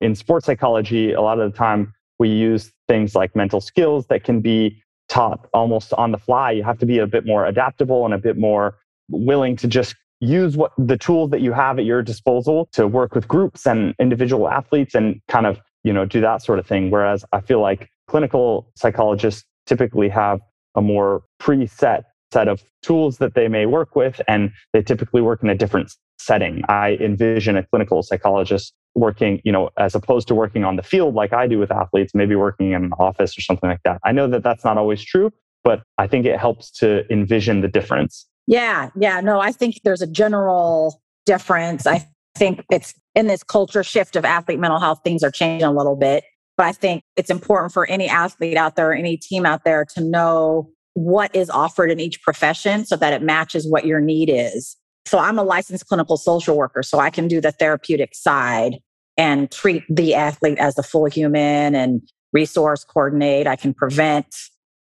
In 0.00 0.14
sports 0.14 0.46
psychology, 0.46 1.12
a 1.12 1.20
lot 1.20 1.38
of 1.38 1.50
the 1.50 1.56
time 1.56 1.94
we 2.18 2.28
use 2.28 2.72
things 2.88 3.14
like 3.14 3.34
mental 3.36 3.60
skills 3.60 4.06
that 4.08 4.24
can 4.24 4.40
be 4.40 4.82
taught 5.08 5.48
almost 5.52 5.92
on 5.94 6.12
the 6.12 6.18
fly. 6.18 6.50
You 6.52 6.62
have 6.64 6.78
to 6.78 6.86
be 6.86 6.98
a 6.98 7.06
bit 7.06 7.26
more 7.26 7.46
adaptable 7.46 8.04
and 8.04 8.14
a 8.14 8.18
bit 8.18 8.36
more 8.36 8.76
willing 9.08 9.56
to 9.56 9.68
just 9.68 9.94
use 10.20 10.56
what 10.56 10.72
the 10.78 10.96
tools 10.96 11.30
that 11.30 11.40
you 11.40 11.52
have 11.52 11.78
at 11.78 11.84
your 11.84 12.00
disposal 12.00 12.68
to 12.72 12.86
work 12.86 13.14
with 13.14 13.26
groups 13.26 13.66
and 13.66 13.92
individual 13.98 14.48
athletes 14.48 14.94
and 14.94 15.20
kind 15.28 15.46
of 15.46 15.60
you 15.82 15.92
know 15.92 16.04
do 16.04 16.20
that 16.20 16.40
sort 16.40 16.60
of 16.60 16.66
thing 16.66 16.92
whereas 16.92 17.24
i 17.32 17.40
feel 17.40 17.60
like 17.60 17.88
clinical 18.06 18.70
psychologists 18.76 19.44
typically 19.66 20.08
have 20.08 20.40
a 20.74 20.82
more 20.82 21.22
preset 21.40 22.02
set 22.32 22.48
of 22.48 22.62
tools 22.82 23.18
that 23.18 23.34
they 23.34 23.46
may 23.48 23.66
work 23.66 23.94
with 23.94 24.20
and 24.26 24.50
they 24.72 24.82
typically 24.82 25.20
work 25.20 25.42
in 25.42 25.50
a 25.50 25.54
different 25.54 25.92
setting 26.18 26.62
i 26.68 26.92
envision 27.00 27.56
a 27.56 27.66
clinical 27.66 28.02
psychologist 28.02 28.72
working 28.94 29.40
you 29.44 29.52
know 29.52 29.70
as 29.78 29.94
opposed 29.94 30.28
to 30.28 30.34
working 30.34 30.64
on 30.64 30.76
the 30.76 30.82
field 30.82 31.14
like 31.14 31.32
i 31.32 31.46
do 31.46 31.58
with 31.58 31.70
athletes 31.70 32.14
maybe 32.14 32.34
working 32.34 32.72
in 32.72 32.84
an 32.84 32.92
office 32.98 33.36
or 33.36 33.40
something 33.42 33.68
like 33.68 33.82
that 33.84 34.00
i 34.04 34.12
know 34.12 34.26
that 34.26 34.42
that's 34.42 34.64
not 34.64 34.78
always 34.78 35.02
true 35.02 35.30
but 35.64 35.82
i 35.98 36.06
think 36.06 36.24
it 36.24 36.38
helps 36.38 36.70
to 36.70 37.04
envision 37.12 37.60
the 37.60 37.68
difference 37.68 38.26
yeah, 38.46 38.90
yeah. 38.96 39.20
No, 39.20 39.40
I 39.40 39.52
think 39.52 39.80
there's 39.84 40.02
a 40.02 40.06
general 40.06 41.00
difference. 41.26 41.86
I 41.86 42.08
think 42.36 42.64
it's 42.70 42.94
in 43.14 43.26
this 43.26 43.42
culture 43.42 43.84
shift 43.84 44.16
of 44.16 44.24
athlete 44.24 44.58
mental 44.58 44.80
health, 44.80 45.00
things 45.04 45.22
are 45.22 45.30
changing 45.30 45.66
a 45.66 45.72
little 45.72 45.96
bit. 45.96 46.24
But 46.62 46.68
I 46.68 46.72
think 46.74 47.02
it's 47.16 47.28
important 47.28 47.72
for 47.72 47.88
any 47.88 48.08
athlete 48.08 48.56
out 48.56 48.76
there, 48.76 48.94
any 48.94 49.16
team 49.16 49.44
out 49.44 49.64
there 49.64 49.84
to 49.96 50.00
know 50.00 50.70
what 50.94 51.34
is 51.34 51.50
offered 51.50 51.90
in 51.90 51.98
each 51.98 52.22
profession 52.22 52.84
so 52.84 52.94
that 52.98 53.12
it 53.12 53.20
matches 53.20 53.68
what 53.68 53.84
your 53.84 54.00
need 54.00 54.30
is. 54.32 54.76
So 55.04 55.18
I'm 55.18 55.40
a 55.40 55.42
licensed 55.42 55.88
clinical 55.88 56.16
social 56.16 56.56
worker, 56.56 56.84
so 56.84 57.00
I 57.00 57.10
can 57.10 57.26
do 57.26 57.40
the 57.40 57.50
therapeutic 57.50 58.14
side 58.14 58.76
and 59.16 59.50
treat 59.50 59.82
the 59.88 60.14
athlete 60.14 60.56
as 60.58 60.78
a 60.78 60.84
full 60.84 61.06
human 61.06 61.74
and 61.74 62.00
resource 62.32 62.84
coordinate. 62.84 63.48
I 63.48 63.56
can 63.56 63.74
prevent 63.74 64.32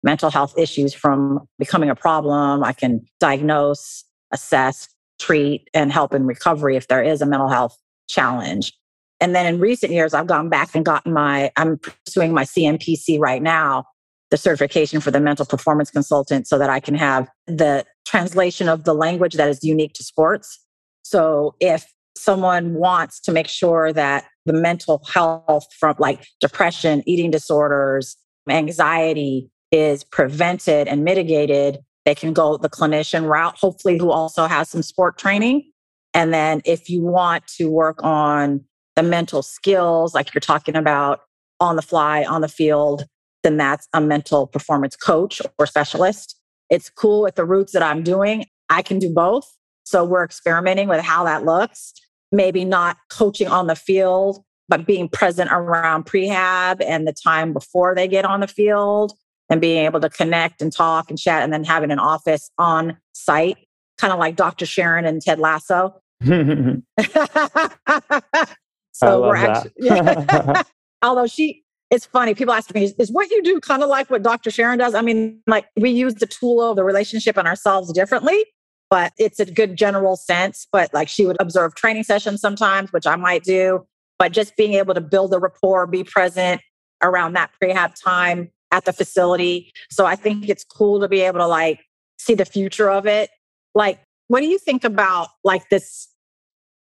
mental 0.04 0.30
health 0.30 0.54
issues 0.58 0.94
from 0.94 1.48
becoming 1.60 1.90
a 1.90 1.96
problem. 1.96 2.62
I 2.62 2.74
can 2.74 3.06
diagnose, 3.22 4.04
assess, 4.34 4.90
treat, 5.18 5.70
and 5.74 5.94
help 5.94 6.14
in 6.14 6.26
recovery 6.26 6.76
if 6.76 6.90
there 6.90 7.02
is 7.02 7.22
a 7.22 7.26
mental 7.26 7.48
health 7.48 7.78
challenge. 8.10 8.74
And 9.22 9.36
then 9.36 9.46
in 9.46 9.60
recent 9.60 9.92
years, 9.92 10.14
I've 10.14 10.28
gone 10.28 10.50
back 10.50 10.74
and 10.74 10.86
gotten 10.86 11.14
my, 11.14 11.52
I'm 11.58 11.80
pursuing 12.06 12.34
my 12.34 12.44
CMPC 12.44 13.20
right 13.20 13.42
now, 13.42 13.86
the 14.32 14.38
certification 14.38 15.02
for 15.02 15.12
the 15.12 15.20
mental 15.20 15.46
performance 15.46 15.92
consultant, 15.92 16.48
so 16.48 16.58
that 16.58 16.70
I 16.70 16.80
can 16.80 16.96
have 16.96 17.30
the 17.46 17.86
translation 18.06 18.70
of 18.70 18.86
the 18.86 18.94
language 18.94 19.34
that 19.36 19.50
is 19.50 19.64
unique 19.64 19.94
to 19.94 20.04
sports. 20.04 20.64
So 21.04 21.56
if 21.60 21.86
someone 22.16 22.76
wants 22.76 23.20
to 23.22 23.32
make 23.32 23.48
sure 23.48 23.92
that 23.94 24.26
the 24.46 24.54
mental 24.54 25.04
health 25.12 25.68
from 25.80 25.96
like 26.00 26.26
depression, 26.40 27.04
eating 27.06 27.32
disorders, 27.32 28.16
anxiety, 28.50 29.50
is 29.72 30.04
prevented 30.04 30.88
and 30.88 31.04
mitigated, 31.04 31.80
they 32.06 32.16
can 32.16 32.34
go 32.34 32.58
the 32.58 32.70
clinician 32.70 33.28
route, 33.28 33.58
hopefully, 33.58 33.98
who 33.98 34.12
also 34.12 34.48
has 34.48 34.70
some 34.70 34.82
sport 34.82 35.18
training. 35.18 35.72
And 36.14 36.34
then 36.34 36.62
if 36.66 36.90
you 36.90 37.02
want 37.02 37.46
to 37.58 37.70
work 37.70 38.04
on 38.04 38.66
the 39.00 39.10
mental 39.10 39.42
skills, 39.42 40.14
like 40.14 40.34
you're 40.34 40.42
talking 40.42 40.76
about 40.76 41.22
on 41.62 41.78
the 41.78 41.82
fly, 41.82 42.26
on 42.26 42.42
the 42.42 42.50
field, 42.50 43.06
then 43.44 43.56
that's 43.56 43.88
a 43.94 44.02
mental 44.02 44.46
performance 44.46 44.98
coach 44.98 45.42
or 45.58 45.66
specialist. 45.66 46.38
It's 46.70 46.90
cool 46.90 47.22
with 47.22 47.36
the 47.36 47.46
routes 47.46 47.72
that 47.72 47.82
I'm 47.82 48.04
doing. 48.04 48.46
I 48.70 48.82
can 48.82 49.00
do 49.00 49.10
both. 49.10 49.50
So 49.86 50.04
we're 50.04 50.26
experimenting 50.26 50.90
with 50.90 51.00
how 51.00 51.24
that 51.24 51.46
looks. 51.46 51.94
Maybe 52.34 52.66
not 52.66 52.98
coaching 53.10 53.48
on 53.48 53.68
the 53.68 53.76
field, 53.76 54.44
but 54.68 54.86
being 54.86 55.08
present 55.08 55.50
around 55.50 56.06
prehab 56.06 56.84
and 56.86 57.08
the 57.08 57.14
time 57.14 57.54
before 57.54 57.96
they 57.96 58.10
get 58.10 58.26
on 58.26 58.42
the 58.42 58.48
field 58.48 59.14
and 59.50 59.62
being 59.62 59.86
able 59.86 60.02
to 60.02 60.10
connect 60.10 60.62
and 60.62 60.74
talk 60.74 61.10
and 61.10 61.18
chat 61.18 61.42
and 61.42 61.54
then 61.54 61.64
having 61.64 61.92
an 61.92 62.00
office 62.00 62.52
on 62.58 62.98
site, 63.14 63.60
kind 63.98 64.12
of 64.12 64.20
like 64.20 64.36
Dr. 64.36 64.66
Sharon 64.66 65.06
and 65.06 65.22
Ted 65.22 65.40
Lasso. 65.40 66.02
so 69.00 69.22
we're 69.22 69.36
actually, 69.38 69.72
yeah. 69.78 70.64
although 71.02 71.28
she, 71.28 71.64
it's 71.90 72.06
funny. 72.06 72.34
People 72.36 72.54
ask 72.54 72.74
me, 72.74 72.84
is, 72.84 72.94
is 73.00 73.12
what 73.12 73.30
you 73.32 73.42
do 73.42 73.60
kind 73.60 73.82
of 73.82 73.90
like 73.90 74.10
what 74.10 74.22
Dr. 74.22 74.52
Sharon 74.52 74.78
does? 74.78 74.94
I 74.94 75.02
mean, 75.02 75.42
like 75.48 75.68
we 75.76 75.90
use 75.90 76.16
the 76.16 76.28
tool 76.28 76.62
of 76.62 76.76
the 76.76 76.84
relationship 76.84 77.38
and 77.38 77.48
ourselves 77.48 77.92
differently, 77.94 78.46
but 78.90 79.14
it's 79.18 79.40
a 79.40 79.46
good 79.46 79.78
general 79.78 80.16
sense. 80.16 80.68
But 80.72 80.94
like 80.94 81.08
she 81.08 81.26
would 81.26 81.38
observe 81.40 81.76
training 81.76 82.04
sessions 82.04 82.42
sometimes, 82.42 82.92
which 82.92 83.08
I 83.08 83.16
might 83.16 83.44
do, 83.44 83.86
but 84.18 84.34
just 84.34 84.56
being 84.58 84.74
able 84.74 84.94
to 84.94 85.02
build 85.02 85.34
a 85.34 85.40
rapport, 85.40 85.88
be 85.88 86.04
present 86.04 86.62
around 87.02 87.34
that 87.34 87.52
prehab 87.62 87.94
time 88.02 88.52
at 88.72 88.86
the 88.86 88.94
facility. 88.94 89.72
So 89.90 90.06
I 90.06 90.16
think 90.16 90.50
it's 90.50 90.64
cool 90.64 91.00
to 91.00 91.08
be 91.08 91.22
able 91.22 91.40
to 91.40 91.48
like 91.48 91.80
see 92.20 92.36
the 92.36 92.46
future 92.46 92.92
of 92.92 93.08
it. 93.08 93.30
Like, 93.74 94.00
what 94.28 94.42
do 94.42 94.48
you 94.48 94.60
think 94.60 94.84
about 94.84 95.30
like 95.44 95.70
this 95.70 96.09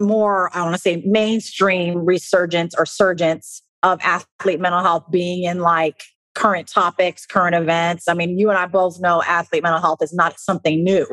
more, 0.04 0.56
I 0.56 0.62
want 0.62 0.76
to 0.76 0.82
say 0.82 1.02
mainstream 1.06 2.06
resurgence 2.06 2.76
or 2.78 2.86
surgence 2.86 3.62
of 3.82 4.00
athlete 4.02 4.60
mental 4.60 4.82
health 4.82 5.06
being 5.12 5.44
in 5.44 5.60
like 5.60 6.04
current 6.36 6.68
topics, 6.68 7.26
current 7.26 7.56
events? 7.56 8.08
I 8.08 8.14
mean, 8.14 8.38
you 8.38 8.50
and 8.50 8.58
I 8.58 8.66
both 8.66 9.00
know 9.00 9.24
athlete 9.24 9.64
mental 9.64 9.82
health 9.82 10.02
is 10.02 10.14
not 10.14 10.40
something 10.40 10.84
new, 10.84 11.08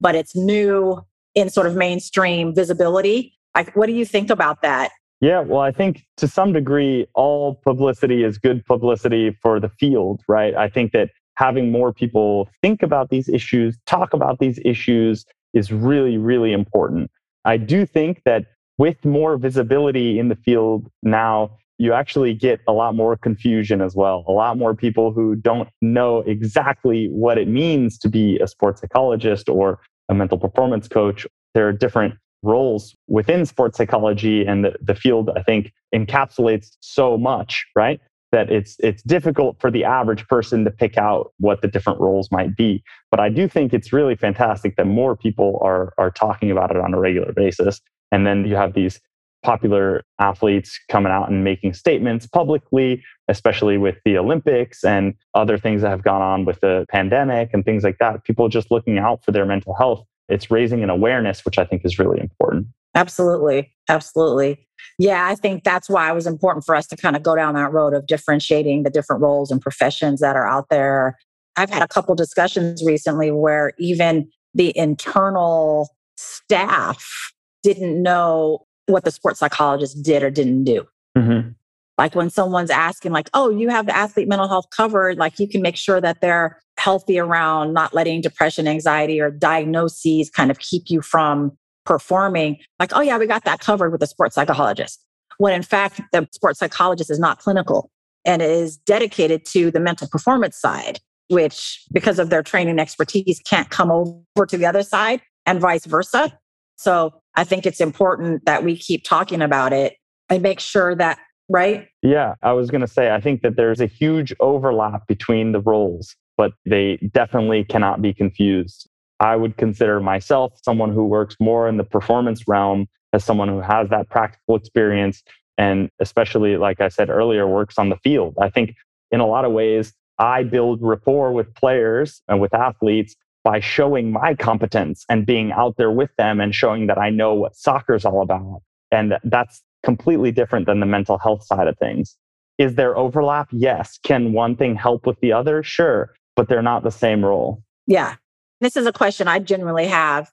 but 0.00 0.14
it's 0.14 0.34
new 0.36 1.00
in 1.34 1.50
sort 1.50 1.66
of 1.66 1.76
mainstream 1.76 2.54
visibility. 2.54 3.36
Like, 3.54 3.74
what 3.76 3.86
do 3.86 3.92
you 3.92 4.04
think 4.04 4.30
about 4.30 4.62
that? 4.62 4.90
Yeah, 5.20 5.40
well, 5.40 5.60
I 5.60 5.72
think 5.72 6.02
to 6.18 6.28
some 6.28 6.52
degree, 6.52 7.06
all 7.14 7.54
publicity 7.64 8.22
is 8.22 8.38
good 8.38 8.64
publicity 8.66 9.36
for 9.42 9.58
the 9.58 9.70
field, 9.80 10.20
right? 10.28 10.54
I 10.54 10.68
think 10.68 10.92
that 10.92 11.10
having 11.36 11.70
more 11.70 11.92
people 11.92 12.48
think 12.60 12.82
about 12.82 13.08
these 13.08 13.28
issues, 13.28 13.78
talk 13.86 14.12
about 14.12 14.38
these 14.40 14.58
issues 14.64 15.24
is 15.54 15.72
really, 15.72 16.18
really 16.18 16.52
important. 16.52 17.10
I 17.46 17.56
do 17.56 17.86
think 17.86 18.22
that 18.24 18.44
with 18.76 19.02
more 19.04 19.38
visibility 19.38 20.18
in 20.18 20.28
the 20.28 20.36
field 20.36 20.90
now, 21.02 21.56
you 21.78 21.92
actually 21.92 22.34
get 22.34 22.60
a 22.66 22.72
lot 22.72 22.94
more 22.94 23.16
confusion 23.16 23.80
as 23.80 23.94
well. 23.94 24.24
A 24.26 24.32
lot 24.32 24.58
more 24.58 24.74
people 24.74 25.12
who 25.12 25.36
don't 25.36 25.68
know 25.80 26.20
exactly 26.20 27.06
what 27.06 27.38
it 27.38 27.48
means 27.48 27.98
to 27.98 28.08
be 28.08 28.38
a 28.40 28.48
sports 28.48 28.80
psychologist 28.80 29.48
or 29.48 29.78
a 30.08 30.14
mental 30.14 30.38
performance 30.38 30.88
coach. 30.88 31.26
There 31.54 31.68
are 31.68 31.72
different 31.72 32.14
roles 32.42 32.94
within 33.08 33.46
sports 33.46 33.78
psychology 33.78 34.44
and 34.44 34.64
the, 34.64 34.74
the 34.80 34.94
field, 34.94 35.30
I 35.36 35.42
think, 35.42 35.72
encapsulates 35.94 36.76
so 36.80 37.16
much, 37.16 37.66
right? 37.76 38.00
That 38.32 38.50
it's 38.50 38.76
it's 38.80 39.02
difficult 39.02 39.60
for 39.60 39.70
the 39.70 39.84
average 39.84 40.26
person 40.26 40.64
to 40.64 40.70
pick 40.70 40.98
out 40.98 41.32
what 41.38 41.62
the 41.62 41.68
different 41.68 42.00
roles 42.00 42.30
might 42.30 42.56
be. 42.56 42.82
But 43.10 43.20
I 43.20 43.28
do 43.28 43.48
think 43.48 43.72
it's 43.72 43.92
really 43.92 44.16
fantastic 44.16 44.76
that 44.76 44.86
more 44.86 45.16
people 45.16 45.60
are 45.62 45.92
are 45.96 46.10
talking 46.10 46.50
about 46.50 46.70
it 46.70 46.76
on 46.76 46.92
a 46.92 46.98
regular 46.98 47.32
basis. 47.32 47.80
And 48.12 48.26
then 48.26 48.44
you 48.44 48.56
have 48.56 48.74
these 48.74 49.00
popular 49.42 50.02
athletes 50.18 50.78
coming 50.90 51.12
out 51.12 51.30
and 51.30 51.44
making 51.44 51.74
statements 51.74 52.26
publicly 52.26 53.02
especially 53.28 53.76
with 53.78 53.96
the 54.04 54.16
Olympics 54.18 54.84
and 54.84 55.14
other 55.34 55.58
things 55.58 55.82
that 55.82 55.90
have 55.90 56.02
gone 56.02 56.22
on 56.22 56.44
with 56.44 56.60
the 56.60 56.86
pandemic 56.90 57.50
and 57.52 57.64
things 57.64 57.82
like 57.82 57.98
that. 57.98 58.24
People 58.24 58.48
just 58.48 58.70
looking 58.70 58.98
out 58.98 59.24
for 59.24 59.32
their 59.32 59.44
mental 59.44 59.74
health. 59.74 60.04
It's 60.28 60.50
raising 60.50 60.82
an 60.82 60.90
awareness, 60.90 61.44
which 61.44 61.58
I 61.58 61.64
think 61.64 61.84
is 61.84 61.98
really 61.98 62.20
important. 62.20 62.68
Absolutely. 62.96 63.72
Absolutely. 63.88 64.66
Yeah, 64.98 65.28
I 65.28 65.34
think 65.34 65.62
that's 65.62 65.88
why 65.88 66.10
it 66.10 66.14
was 66.14 66.26
important 66.26 66.64
for 66.64 66.74
us 66.74 66.86
to 66.88 66.96
kind 66.96 67.14
of 67.14 67.22
go 67.22 67.36
down 67.36 67.54
that 67.54 67.72
road 67.72 67.94
of 67.94 68.06
differentiating 68.06 68.82
the 68.82 68.90
different 68.90 69.22
roles 69.22 69.50
and 69.50 69.60
professions 69.60 70.20
that 70.20 70.36
are 70.36 70.46
out 70.46 70.68
there. 70.70 71.16
I've 71.56 71.70
had 71.70 71.82
a 71.82 71.88
couple 71.88 72.14
discussions 72.14 72.82
recently 72.84 73.30
where 73.30 73.72
even 73.78 74.28
the 74.54 74.76
internal 74.76 75.90
staff 76.16 77.32
didn't 77.62 78.02
know 78.02 78.66
what 78.86 79.04
the 79.04 79.10
sports 79.10 79.40
psychologist 79.40 80.02
did 80.02 80.22
or 80.22 80.30
didn't 80.30 80.64
do. 80.64 80.86
Mm-hmm. 81.16 81.50
Like 81.98 82.14
when 82.14 82.30
someone's 82.30 82.70
asking, 82.70 83.12
like, 83.12 83.30
oh, 83.32 83.50
you 83.50 83.68
have 83.68 83.86
the 83.86 83.96
athlete 83.96 84.28
mental 84.28 84.48
health 84.48 84.66
covered, 84.74 85.16
like 85.16 85.38
you 85.38 85.48
can 85.48 85.62
make 85.62 85.76
sure 85.76 86.00
that 86.00 86.20
they're 86.20 86.60
healthy 86.78 87.18
around 87.18 87.72
not 87.72 87.94
letting 87.94 88.20
depression, 88.20 88.68
anxiety, 88.68 89.20
or 89.20 89.30
diagnoses 89.30 90.30
kind 90.30 90.50
of 90.50 90.58
keep 90.58 90.84
you 90.88 91.00
from 91.00 91.56
performing. 91.86 92.58
Like, 92.78 92.90
oh, 92.94 93.00
yeah, 93.00 93.16
we 93.16 93.26
got 93.26 93.44
that 93.44 93.60
covered 93.60 93.90
with 93.90 94.02
a 94.02 94.06
sports 94.06 94.34
psychologist. 94.34 95.02
When 95.38 95.54
in 95.54 95.62
fact, 95.62 96.00
the 96.12 96.28
sports 96.32 96.58
psychologist 96.58 97.10
is 97.10 97.18
not 97.18 97.38
clinical 97.38 97.90
and 98.24 98.42
is 98.42 98.76
dedicated 98.76 99.44
to 99.46 99.70
the 99.70 99.80
mental 99.80 100.08
performance 100.08 100.58
side, 100.58 100.98
which, 101.28 101.84
because 101.92 102.18
of 102.18 102.30
their 102.30 102.42
training 102.42 102.78
expertise, 102.78 103.40
can't 103.44 103.70
come 103.70 103.90
over 103.90 104.46
to 104.46 104.58
the 104.58 104.66
other 104.66 104.82
side 104.82 105.22
and 105.46 105.60
vice 105.60 105.86
versa. 105.86 106.36
So 106.76 107.14
I 107.36 107.44
think 107.44 107.64
it's 107.64 107.80
important 107.80 108.44
that 108.44 108.64
we 108.64 108.76
keep 108.76 109.04
talking 109.04 109.40
about 109.40 109.72
it 109.72 109.94
and 110.28 110.42
make 110.42 110.60
sure 110.60 110.94
that 110.96 111.18
right? 111.48 111.88
Yeah, 112.02 112.34
I 112.42 112.52
was 112.52 112.70
going 112.70 112.80
to 112.80 112.88
say, 112.88 113.12
I 113.12 113.20
think 113.20 113.42
that 113.42 113.56
there's 113.56 113.80
a 113.80 113.86
huge 113.86 114.34
overlap 114.40 115.06
between 115.06 115.52
the 115.52 115.60
roles, 115.60 116.14
but 116.36 116.52
they 116.64 116.98
definitely 117.12 117.64
cannot 117.64 118.02
be 118.02 118.12
confused. 118.12 118.88
I 119.20 119.36
would 119.36 119.56
consider 119.56 120.00
myself 120.00 120.52
someone 120.62 120.92
who 120.92 121.06
works 121.06 121.36
more 121.40 121.68
in 121.68 121.76
the 121.76 121.84
performance 121.84 122.46
realm 122.46 122.86
as 123.12 123.24
someone 123.24 123.48
who 123.48 123.60
has 123.60 123.88
that 123.90 124.08
practical 124.10 124.56
experience 124.56 125.22
and 125.58 125.90
especially 126.00 126.56
like 126.56 126.80
I 126.80 126.88
said 126.88 127.08
earlier 127.08 127.46
works 127.46 127.78
on 127.78 127.88
the 127.88 127.96
field. 127.96 128.34
I 128.40 128.50
think 128.50 128.74
in 129.10 129.20
a 129.20 129.26
lot 129.26 129.44
of 129.44 129.52
ways 129.52 129.92
I 130.18 130.42
build 130.42 130.80
rapport 130.82 131.32
with 131.32 131.54
players 131.54 132.22
and 132.28 132.40
with 132.40 132.54
athletes 132.54 133.14
by 133.44 133.60
showing 133.60 134.10
my 134.10 134.34
competence 134.34 135.04
and 135.08 135.24
being 135.24 135.52
out 135.52 135.76
there 135.76 135.90
with 135.90 136.10
them 136.18 136.40
and 136.40 136.54
showing 136.54 136.88
that 136.88 136.98
I 136.98 137.10
know 137.10 137.32
what 137.34 137.54
soccer 137.54 137.94
is 137.94 138.04
all 138.04 138.20
about. 138.22 138.62
And 138.90 139.14
that's 139.24 139.62
completely 139.84 140.32
different 140.32 140.66
than 140.66 140.80
the 140.80 140.86
mental 140.86 141.16
health 141.18 141.44
side 141.44 141.68
of 141.68 141.78
things. 141.78 142.16
Is 142.58 142.74
there 142.74 142.96
overlap? 142.96 143.48
Yes. 143.52 143.98
Can 144.02 144.32
one 144.32 144.56
thing 144.56 144.74
help 144.74 145.06
with 145.06 145.20
the 145.20 145.32
other? 145.32 145.62
Sure. 145.62 146.12
But 146.34 146.48
they're 146.48 146.62
not 146.62 146.82
the 146.82 146.90
same 146.90 147.24
role. 147.24 147.62
Yeah. 147.86 148.16
This 148.60 148.76
is 148.76 148.86
a 148.86 148.92
question 148.92 149.28
I 149.28 149.38
generally 149.38 149.86
have. 149.86 150.30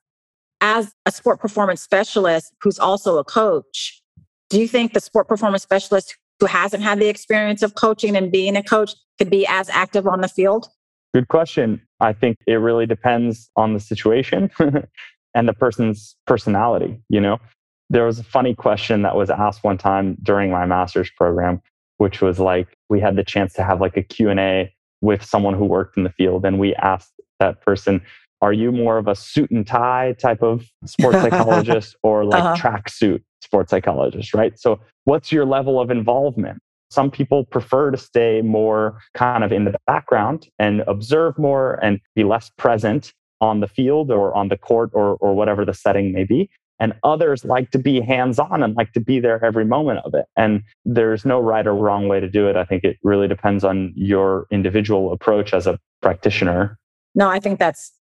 As 0.61 0.93
a 1.05 1.11
sport 1.11 1.39
performance 1.39 1.81
specialist 1.81 2.53
who's 2.61 2.79
also 2.79 3.17
a 3.17 3.23
coach, 3.23 4.01
do 4.49 4.59
you 4.59 4.67
think 4.67 4.93
the 4.93 5.01
sport 5.01 5.27
performance 5.27 5.63
specialist 5.63 6.17
who 6.39 6.45
hasn't 6.45 6.83
had 6.83 6.99
the 6.99 7.07
experience 7.07 7.63
of 7.63 7.75
coaching 7.75 8.15
and 8.15 8.31
being 8.31 8.55
a 8.55 8.63
coach 8.63 8.95
could 9.17 9.29
be 9.29 9.45
as 9.47 9.69
active 9.69 10.07
on 10.07 10.21
the 10.21 10.27
field? 10.27 10.69
Good 11.13 11.27
question. 11.27 11.81
I 11.99 12.13
think 12.13 12.37
it 12.47 12.55
really 12.55 12.85
depends 12.85 13.49
on 13.55 13.73
the 13.73 13.79
situation 13.79 14.49
and 15.35 15.47
the 15.47 15.53
person's 15.53 16.15
personality. 16.25 16.99
You 17.09 17.21
know, 17.21 17.39
there 17.89 18.05
was 18.05 18.19
a 18.19 18.23
funny 18.23 18.55
question 18.55 19.01
that 19.01 19.15
was 19.15 19.29
asked 19.29 19.63
one 19.63 19.77
time 19.77 20.17
during 20.23 20.49
my 20.49 20.65
master's 20.65 21.11
program 21.11 21.61
which 21.97 22.21
was 22.21 22.39
like 22.39 22.67
we 22.89 22.99
had 22.99 23.15
the 23.15 23.23
chance 23.23 23.53
to 23.53 23.63
have 23.63 23.79
like 23.79 23.95
a 23.97 24.03
q&a 24.03 24.73
with 25.01 25.23
someone 25.23 25.53
who 25.53 25.65
worked 25.65 25.97
in 25.97 26.03
the 26.03 26.09
field 26.09 26.45
and 26.45 26.59
we 26.59 26.75
asked 26.75 27.13
that 27.43 27.61
person 27.61 28.01
are 28.41 28.53
you 28.53 28.73
more 28.73 28.97
of 28.97 29.07
a 29.07 29.15
suit 29.15 29.49
and 29.51 29.65
tie 29.65 30.13
type 30.19 30.41
of 30.41 30.65
sports 30.85 31.17
psychologist 31.23 31.95
or 32.03 32.25
like 32.25 32.43
uh-huh. 32.43 32.55
tracksuit 32.55 33.21
sports 33.41 33.69
psychologist 33.69 34.33
right 34.33 34.59
so 34.59 34.79
what's 35.05 35.31
your 35.31 35.45
level 35.45 35.79
of 35.79 35.91
involvement 35.91 36.59
some 36.89 37.09
people 37.09 37.43
prefer 37.45 37.89
to 37.89 37.97
stay 37.97 38.41
more 38.41 38.99
kind 39.15 39.43
of 39.43 39.51
in 39.51 39.65
the 39.65 39.75
background 39.87 40.47
and 40.59 40.81
observe 40.81 41.37
more 41.39 41.79
and 41.83 41.99
be 42.15 42.23
less 42.23 42.51
present 42.57 43.13
on 43.41 43.59
the 43.61 43.67
field 43.67 44.11
or 44.11 44.33
on 44.35 44.47
the 44.49 44.57
court 44.57 44.91
or, 44.93 45.15
or 45.15 45.33
whatever 45.33 45.65
the 45.65 45.73
setting 45.73 46.13
may 46.13 46.23
be 46.23 46.49
and 46.79 46.93
others 47.03 47.45
like 47.45 47.71
to 47.71 47.79
be 47.79 48.01
hands 48.01 48.39
on 48.39 48.61
and 48.61 48.75
like 48.75 48.91
to 48.93 48.99
be 48.99 49.19
there 49.19 49.43
every 49.43 49.65
moment 49.65 49.99
of 49.99 50.13
it. 50.13 50.25
And 50.35 50.63
there's 50.85 51.23
no 51.25 51.39
right 51.39 51.65
or 51.65 51.73
wrong 51.73 52.07
way 52.07 52.19
to 52.19 52.29
do 52.29 52.49
it. 52.49 52.55
I 52.55 52.65
think 52.65 52.83
it 52.83 52.97
really 53.03 53.27
depends 53.27 53.63
on 53.63 53.93
your 53.95 54.47
individual 54.51 55.13
approach 55.13 55.53
as 55.53 55.65
a 55.65 55.79
practitioner. 56.01 56.77
No, 57.15 57.29
I 57.29 57.39
think 57.39 57.59
that's 57.59 57.91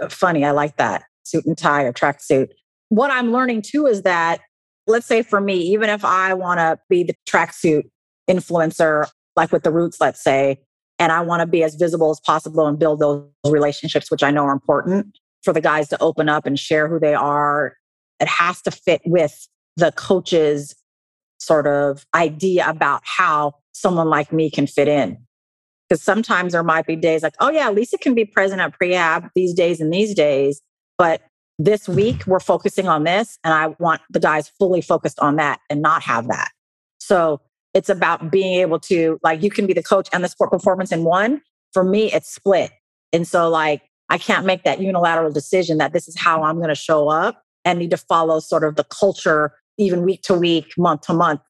uh, 0.00 0.08
funny. 0.08 0.44
I 0.44 0.50
like 0.50 0.76
that 0.76 1.04
suit 1.24 1.46
and 1.46 1.56
tie 1.56 1.84
or 1.84 1.92
tracksuit. 1.92 2.48
What 2.88 3.10
I'm 3.10 3.32
learning 3.32 3.62
too 3.62 3.86
is 3.86 4.02
that, 4.02 4.40
let's 4.86 5.06
say 5.06 5.22
for 5.22 5.40
me, 5.40 5.56
even 5.58 5.88
if 5.90 6.04
I 6.04 6.34
want 6.34 6.58
to 6.58 6.78
be 6.88 7.04
the 7.04 7.14
tracksuit 7.28 7.84
influencer, 8.28 9.08
like 9.36 9.52
with 9.52 9.62
the 9.62 9.70
roots, 9.70 10.00
let's 10.00 10.22
say, 10.22 10.58
and 10.98 11.10
I 11.10 11.20
want 11.20 11.40
to 11.40 11.46
be 11.46 11.62
as 11.62 11.74
visible 11.74 12.10
as 12.10 12.20
possible 12.20 12.66
and 12.66 12.78
build 12.78 13.00
those 13.00 13.24
relationships, 13.46 14.10
which 14.10 14.22
I 14.22 14.30
know 14.30 14.44
are 14.44 14.52
important 14.52 15.18
for 15.42 15.52
the 15.52 15.60
guys 15.60 15.88
to 15.88 16.00
open 16.02 16.28
up 16.28 16.46
and 16.46 16.58
share 16.58 16.88
who 16.88 17.00
they 17.00 17.14
are 17.14 17.76
it 18.22 18.28
has 18.28 18.62
to 18.62 18.70
fit 18.70 19.02
with 19.04 19.48
the 19.76 19.90
coach's 19.92 20.76
sort 21.38 21.66
of 21.66 22.06
idea 22.14 22.68
about 22.68 23.02
how 23.04 23.54
someone 23.72 24.08
like 24.08 24.32
me 24.32 24.48
can 24.48 24.66
fit 24.66 24.86
in. 24.86 25.18
Because 25.92 26.04
sometimes 26.04 26.54
there 26.54 26.62
might 26.62 26.86
be 26.86 26.96
days 26.96 27.22
like, 27.22 27.34
oh, 27.38 27.50
yeah, 27.50 27.68
Lisa 27.68 27.98
can 27.98 28.14
be 28.14 28.24
present 28.24 28.62
at 28.62 28.72
prehab 28.80 29.28
these 29.34 29.52
days 29.52 29.78
and 29.78 29.92
these 29.92 30.14
days. 30.14 30.62
But 30.96 31.20
this 31.58 31.86
week, 31.86 32.26
we're 32.26 32.40
focusing 32.40 32.88
on 32.88 33.04
this. 33.04 33.38
And 33.44 33.52
I 33.52 33.74
want 33.78 34.00
the 34.08 34.18
guys 34.18 34.50
fully 34.58 34.80
focused 34.80 35.20
on 35.20 35.36
that 35.36 35.60
and 35.68 35.82
not 35.82 36.00
have 36.00 36.28
that. 36.28 36.48
So 36.98 37.42
it's 37.74 37.90
about 37.90 38.30
being 38.30 38.58
able 38.62 38.80
to, 38.80 39.20
like, 39.22 39.42
you 39.42 39.50
can 39.50 39.66
be 39.66 39.74
the 39.74 39.82
coach 39.82 40.08
and 40.14 40.24
the 40.24 40.28
sport 40.28 40.50
performance 40.50 40.92
in 40.92 41.04
one. 41.04 41.42
For 41.74 41.84
me, 41.84 42.10
it's 42.10 42.34
split. 42.34 42.70
And 43.12 43.28
so, 43.28 43.50
like, 43.50 43.82
I 44.08 44.16
can't 44.16 44.46
make 44.46 44.64
that 44.64 44.80
unilateral 44.80 45.30
decision 45.30 45.76
that 45.76 45.92
this 45.92 46.08
is 46.08 46.18
how 46.18 46.42
I'm 46.42 46.56
going 46.56 46.70
to 46.70 46.74
show 46.74 47.10
up 47.10 47.42
and 47.66 47.78
need 47.78 47.90
to 47.90 47.98
follow 47.98 48.40
sort 48.40 48.64
of 48.64 48.76
the 48.76 48.84
culture, 48.84 49.52
even 49.76 50.04
week 50.04 50.22
to 50.22 50.32
week, 50.32 50.72
month 50.78 51.02
to 51.02 51.12
month, 51.12 51.42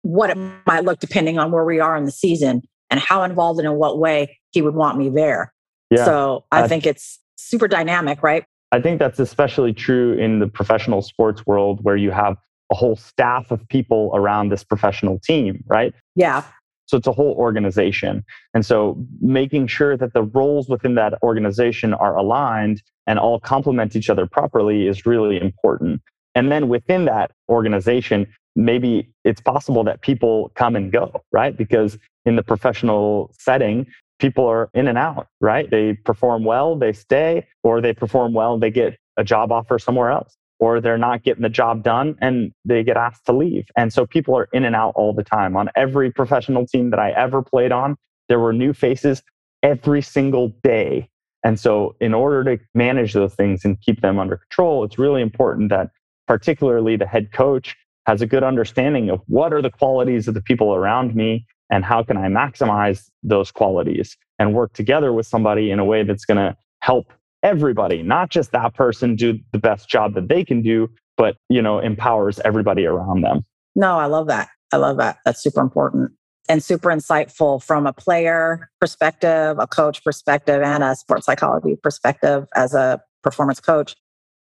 what 0.00 0.30
it 0.30 0.38
might 0.66 0.84
look 0.84 0.98
depending 0.98 1.38
on 1.38 1.52
where 1.52 1.66
we 1.66 1.78
are 1.78 1.94
in 1.94 2.06
the 2.06 2.10
season 2.10 2.62
and 2.92 3.00
how 3.00 3.24
involved 3.24 3.58
and 3.58 3.66
in 3.66 3.74
what 3.74 3.98
way 3.98 4.38
he 4.50 4.62
would 4.62 4.74
want 4.74 4.98
me 4.98 5.08
there. 5.08 5.52
Yeah, 5.90 6.04
so 6.04 6.44
I, 6.52 6.62
I 6.62 6.68
think 6.68 6.86
it's 6.86 7.18
super 7.36 7.66
dynamic, 7.66 8.22
right? 8.22 8.44
I 8.70 8.80
think 8.80 8.98
that's 8.98 9.18
especially 9.18 9.72
true 9.72 10.12
in 10.12 10.38
the 10.38 10.46
professional 10.46 11.02
sports 11.02 11.44
world 11.46 11.80
where 11.82 11.96
you 11.96 12.10
have 12.10 12.36
a 12.70 12.74
whole 12.74 12.96
staff 12.96 13.50
of 13.50 13.66
people 13.68 14.10
around 14.14 14.50
this 14.50 14.62
professional 14.62 15.18
team, 15.18 15.64
right? 15.66 15.92
Yeah. 16.14 16.44
So 16.86 16.96
it's 16.96 17.06
a 17.06 17.12
whole 17.12 17.34
organization. 17.38 18.24
And 18.54 18.64
so 18.64 19.02
making 19.20 19.66
sure 19.66 19.96
that 19.96 20.12
the 20.12 20.22
roles 20.22 20.68
within 20.68 20.94
that 20.96 21.14
organization 21.22 21.94
are 21.94 22.16
aligned 22.16 22.82
and 23.06 23.18
all 23.18 23.40
complement 23.40 23.96
each 23.96 24.10
other 24.10 24.26
properly 24.26 24.86
is 24.86 25.06
really 25.06 25.40
important. 25.40 26.02
And 26.34 26.50
then 26.50 26.68
within 26.68 27.04
that 27.06 27.30
organization, 27.48 28.26
maybe 28.56 29.10
it's 29.24 29.40
possible 29.40 29.84
that 29.84 30.00
people 30.02 30.50
come 30.54 30.76
and 30.76 30.92
go, 30.92 31.22
right? 31.30 31.56
Because 31.56 31.98
in 32.24 32.36
the 32.36 32.42
professional 32.42 33.34
setting, 33.38 33.86
people 34.18 34.46
are 34.46 34.70
in 34.74 34.88
and 34.88 34.98
out, 34.98 35.28
right? 35.40 35.70
They 35.70 35.94
perform 35.94 36.44
well, 36.44 36.76
they 36.76 36.92
stay, 36.92 37.46
or 37.62 37.80
they 37.80 37.92
perform 37.92 38.32
well, 38.32 38.58
they 38.58 38.70
get 38.70 38.96
a 39.16 39.24
job 39.24 39.52
offer 39.52 39.78
somewhere 39.78 40.10
else, 40.10 40.36
or 40.58 40.80
they're 40.80 40.98
not 40.98 41.22
getting 41.22 41.42
the 41.42 41.48
job 41.48 41.82
done 41.82 42.16
and 42.20 42.52
they 42.64 42.84
get 42.84 42.96
asked 42.96 43.26
to 43.26 43.32
leave. 43.32 43.64
And 43.76 43.92
so 43.92 44.06
people 44.06 44.36
are 44.36 44.48
in 44.52 44.64
and 44.64 44.76
out 44.76 44.92
all 44.94 45.12
the 45.12 45.24
time. 45.24 45.56
On 45.56 45.68
every 45.76 46.10
professional 46.10 46.66
team 46.66 46.90
that 46.90 47.00
I 47.00 47.10
ever 47.10 47.42
played 47.42 47.72
on, 47.72 47.96
there 48.28 48.38
were 48.38 48.52
new 48.52 48.72
faces 48.72 49.22
every 49.62 50.02
single 50.02 50.48
day 50.62 51.08
and 51.44 51.58
so, 51.58 51.96
in 52.00 52.14
order 52.14 52.44
to 52.44 52.62
manage 52.74 53.14
those 53.14 53.34
things 53.34 53.64
and 53.64 53.80
keep 53.80 54.00
them 54.00 54.18
under 54.18 54.36
control, 54.36 54.84
it's 54.84 54.98
really 54.98 55.22
important 55.22 55.70
that, 55.70 55.90
particularly, 56.28 56.96
the 56.96 57.06
head 57.06 57.32
coach 57.32 57.76
has 58.06 58.22
a 58.22 58.26
good 58.26 58.44
understanding 58.44 59.10
of 59.10 59.20
what 59.26 59.52
are 59.52 59.62
the 59.62 59.70
qualities 59.70 60.28
of 60.28 60.34
the 60.34 60.42
people 60.42 60.74
around 60.74 61.14
me 61.14 61.44
and 61.72 61.84
how 61.84 62.02
can 62.02 62.18
I 62.18 62.28
maximize 62.28 63.10
those 63.24 63.50
qualities 63.50 64.16
and 64.38 64.54
work 64.54 64.74
together 64.74 65.12
with 65.12 65.26
somebody 65.26 65.70
in 65.70 65.78
a 65.78 65.84
way 65.84 66.04
that's 66.04 66.26
going 66.26 66.36
to 66.36 66.54
help 66.80 67.12
everybody, 67.42 68.02
not 68.02 68.28
just 68.28 68.52
that 68.52 68.74
person 68.74 69.16
do 69.16 69.38
the 69.52 69.58
best 69.58 69.88
job 69.88 70.14
that 70.14 70.28
they 70.28 70.44
can 70.44 70.62
do, 70.62 70.88
but, 71.16 71.36
you 71.48 71.62
know, 71.62 71.78
empowers 71.78 72.38
everybody 72.44 72.84
around 72.84 73.22
them. 73.22 73.44
No, 73.74 73.98
I 73.98 74.06
love 74.06 74.26
that. 74.28 74.50
I 74.72 74.76
love 74.76 74.98
that. 74.98 75.18
That's 75.24 75.42
super 75.42 75.60
important 75.60 76.12
and 76.48 76.62
super 76.62 76.90
insightful 76.90 77.62
from 77.62 77.86
a 77.86 77.92
player 77.92 78.68
perspective, 78.80 79.58
a 79.58 79.66
coach 79.66 80.04
perspective, 80.04 80.62
and 80.62 80.82
a 80.82 80.94
sports 80.94 81.26
psychology 81.26 81.76
perspective 81.82 82.46
as 82.54 82.74
a 82.74 83.00
performance 83.22 83.60
coach. 83.60 83.94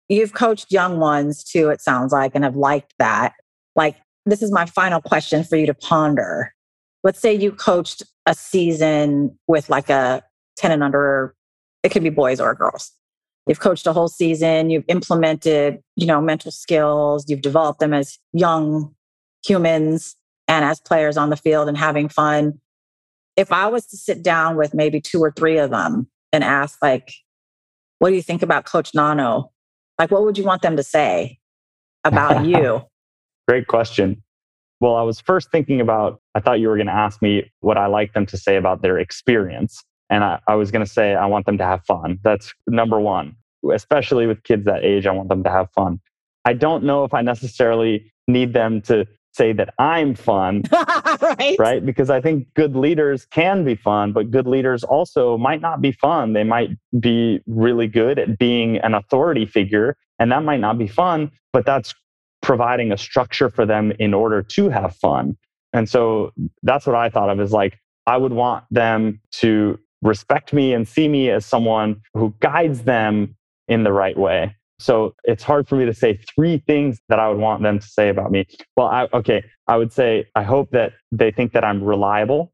You've 0.09 0.35
coached 0.35 0.71
young 0.71 0.99
ones 0.99 1.43
too, 1.43 1.71
it 1.71 1.81
sounds 1.81 2.13
like, 2.13 2.33
and 2.35 2.45
have 2.45 2.57
liked 2.57 2.93
that. 2.99 3.33
Like, 3.77 3.97
this 4.27 4.43
is 4.43 4.53
my 4.53 4.67
final 4.67 5.01
question 5.01 5.45
for 5.45 5.57
you 5.57 5.67
to 5.67 5.75
ponder. 5.75 6.54
Let's 7.05 7.21
say 7.21 7.33
you 7.33 7.53
coached 7.53 8.03
a 8.27 8.35
season 8.35 9.39
with 9.47 9.69
like 9.69 9.91
a 9.91 10.23
10 10.57 10.73
and 10.73 10.83
under, 10.83 11.35
it 11.83 11.91
could 11.91 12.03
be 12.03 12.11
boys 12.11 12.41
or 12.41 12.55
girls. 12.55 12.91
You've 13.47 13.61
coached 13.61 13.87
a 13.87 13.93
whole 13.93 14.09
season, 14.09 14.71
you've 14.71 14.87
implemented, 14.89 15.81
you 15.97 16.07
know, 16.07 16.23
mental 16.23 16.51
skills, 16.51 17.27
you've 17.29 17.43
developed 17.43 17.79
them 17.79 17.93
as 17.93 18.19
young 18.33 18.95
humans 19.47 20.17
and 20.49 20.65
as 20.65 20.81
players 20.81 21.19
on 21.19 21.29
the 21.29 21.37
field 21.37 21.69
and 21.69 21.77
having 21.77 22.09
fun. 22.09 22.59
If 23.37 23.53
I 23.53 23.67
was 23.67 23.87
to 23.89 23.99
sit 23.99 24.23
down 24.23 24.57
with 24.57 24.73
maybe 24.73 25.01
two 25.01 25.23
or 25.23 25.31
three 25.31 25.59
of 25.59 25.71
them 25.71 26.09
and 26.33 26.43
ask, 26.43 26.79
like, 26.81 27.13
what 27.99 28.11
do 28.11 28.17
you 28.17 28.23
think 28.23 28.43
about 28.43 28.65
Coach 28.65 28.95
Nano? 28.95 29.53
Like, 29.99 30.11
what 30.11 30.25
would 30.25 30.39
you 30.39 30.45
want 30.45 30.63
them 30.63 30.77
to 30.77 30.83
say 30.83 31.39
about 32.03 32.45
you? 32.47 32.83
Great 33.47 33.67
question. 33.67 34.23
Well, 34.85 34.97
I 34.97 35.03
was 35.03 35.19
first 35.19 35.51
thinking 35.51 35.81
about, 35.81 36.21
I 36.35 36.41
thought 36.41 36.61
you 36.61 36.69
were 36.69 36.77
going 36.77 36.89
to 36.89 36.93
ask 36.93 37.23
me 37.23 37.51
what 37.61 37.79
I 37.79 37.87
like 37.87 38.13
them 38.13 38.27
to 38.27 38.37
say 38.37 38.57
about 38.57 38.83
their 38.83 38.99
experience. 38.99 39.83
And 40.11 40.23
I, 40.23 40.41
I 40.47 40.57
was 40.57 40.71
going 40.71 40.85
to 40.85 40.93
say, 40.93 41.15
I 41.15 41.25
want 41.25 41.47
them 41.47 41.57
to 41.57 41.65
have 41.65 41.83
fun. 41.87 42.19
That's 42.23 42.53
number 42.67 43.01
one, 43.01 43.35
especially 43.73 44.27
with 44.27 44.43
kids 44.43 44.67
that 44.67 44.85
age. 44.85 45.07
I 45.07 45.13
want 45.13 45.31
them 45.31 45.43
to 45.45 45.51
have 45.51 45.71
fun. 45.71 46.03
I 46.45 46.53
don't 46.53 46.85
know 46.85 47.03
if 47.05 47.15
I 47.15 47.23
necessarily 47.23 48.13
need 48.29 48.53
them 48.53 48.83
to 48.83 49.07
say 49.33 49.55
that 49.55 49.73
I'm 49.79 50.15
fun, 50.15 50.65
right? 50.71 51.57
Right? 51.59 51.87
Because 51.87 52.11
I 52.11 52.21
think 52.21 52.53
good 52.53 52.77
leaders 52.77 53.25
can 53.25 53.65
be 53.65 53.77
fun, 53.77 54.13
but 54.13 54.31
good 54.31 54.47
leaders 54.47 54.85
also 54.85 55.39
might 55.39 55.63
not 55.63 55.81
be 55.81 55.93
fun. 55.93 56.35
They 56.35 56.45
might 56.45 56.69
be 57.01 57.41
really 57.47 57.87
good 57.87 58.19
at 58.19 58.37
being 58.37 58.77
an 58.81 58.93
authority 58.93 59.47
figure, 59.47 59.97
and 60.19 60.31
that 60.31 60.45
might 60.45 60.61
not 60.61 60.77
be 60.77 60.89
fun, 60.89 61.31
but 61.55 61.65
that's 61.65 61.95
providing 62.45 62.93
a 62.93 62.99
structure 62.99 63.49
for 63.49 63.65
them 63.65 63.91
in 63.99 64.13
order 64.13 64.43
to 64.43 64.69
have 64.69 64.95
fun. 64.97 65.35
And 65.73 65.89
so 65.89 66.31
that's 66.63 66.87
what 66.87 66.95
I 66.95 67.09
thought 67.09 67.31
of 67.31 67.41
as 67.41 67.53
like, 67.53 67.79
I 68.07 68.19
would 68.19 68.35
want 68.35 68.65
them 68.71 69.21
to 69.41 69.79
respect 70.03 70.53
me 70.53 70.75
and 70.75 70.87
see 70.87 71.09
me 71.09 71.31
as 71.31 71.47
someone 71.47 72.03
who 72.13 72.35
guides 72.41 72.83
them 72.83 73.35
in 73.67 73.83
the 73.83 73.93
right 73.93 74.17
way. 74.17 74.55
So 74.79 75.15
it's 75.25 75.43
hard 75.43 75.67
for 75.67 75.77
me 75.77 75.87
to 75.87 75.95
say 75.95 76.21
three 76.35 76.59
things 76.67 77.01
that 77.09 77.19
I 77.19 77.31
would 77.31 77.39
want 77.39 77.63
them 77.63 77.79
to 77.79 77.87
say 77.87 78.11
about 78.11 78.31
me. 78.31 78.47
Well, 78.77 78.89
I, 78.89 79.09
okay, 79.15 79.43
I 79.67 79.79
would 79.79 79.91
say 79.91 80.27
I 80.35 80.43
hope 80.43 80.71
that 80.73 80.93
they 81.13 81.31
think 81.31 81.55
that 81.55 81.65
I'm 81.65 81.83
reliable. 81.83 82.53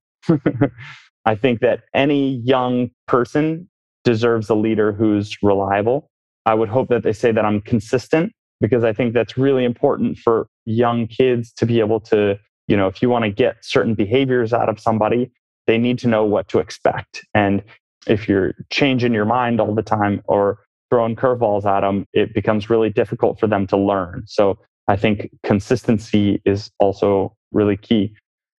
I 1.24 1.34
think 1.34 1.60
that 1.60 1.82
any 1.92 2.36
young 2.44 2.92
person 3.08 3.68
deserves 4.04 4.48
a 4.50 4.54
leader 4.54 4.92
who's 4.92 5.36
reliable. 5.42 6.08
I 6.46 6.54
would 6.54 6.68
hope 6.68 6.88
that 6.90 7.02
they 7.02 7.12
say 7.12 7.32
that 7.32 7.44
I'm 7.44 7.60
consistent 7.60 8.32
because 8.60 8.84
I 8.84 8.92
think 8.92 9.14
that's 9.14 9.36
really 9.36 9.64
important 9.64 10.18
for 10.18 10.46
young 10.66 11.06
kids 11.06 11.52
to 11.54 11.66
be 11.66 11.80
able 11.80 12.00
to, 12.00 12.38
you 12.68 12.76
know, 12.76 12.86
if 12.86 13.02
you 13.02 13.08
want 13.08 13.24
to 13.24 13.30
get 13.30 13.56
certain 13.62 13.94
behaviors 13.94 14.52
out 14.52 14.68
of 14.68 14.78
somebody, 14.78 15.30
they 15.66 15.78
need 15.78 15.98
to 16.00 16.08
know 16.08 16.24
what 16.24 16.48
to 16.48 16.58
expect. 16.58 17.24
And 17.34 17.62
if 18.06 18.28
you're 18.28 18.54
changing 18.70 19.12
your 19.12 19.24
mind 19.24 19.60
all 19.60 19.74
the 19.74 19.82
time 19.82 20.22
or 20.26 20.58
throwing 20.90 21.16
curveballs 21.16 21.64
at 21.64 21.80
them, 21.80 22.06
it 22.12 22.34
becomes 22.34 22.68
really 22.68 22.90
difficult 22.90 23.38
for 23.38 23.46
them 23.46 23.66
to 23.68 23.76
learn. 23.76 24.24
So 24.26 24.58
I 24.88 24.96
think 24.96 25.30
consistency 25.44 26.42
is 26.44 26.70
also 26.78 27.36
really 27.52 27.76
key. 27.76 28.14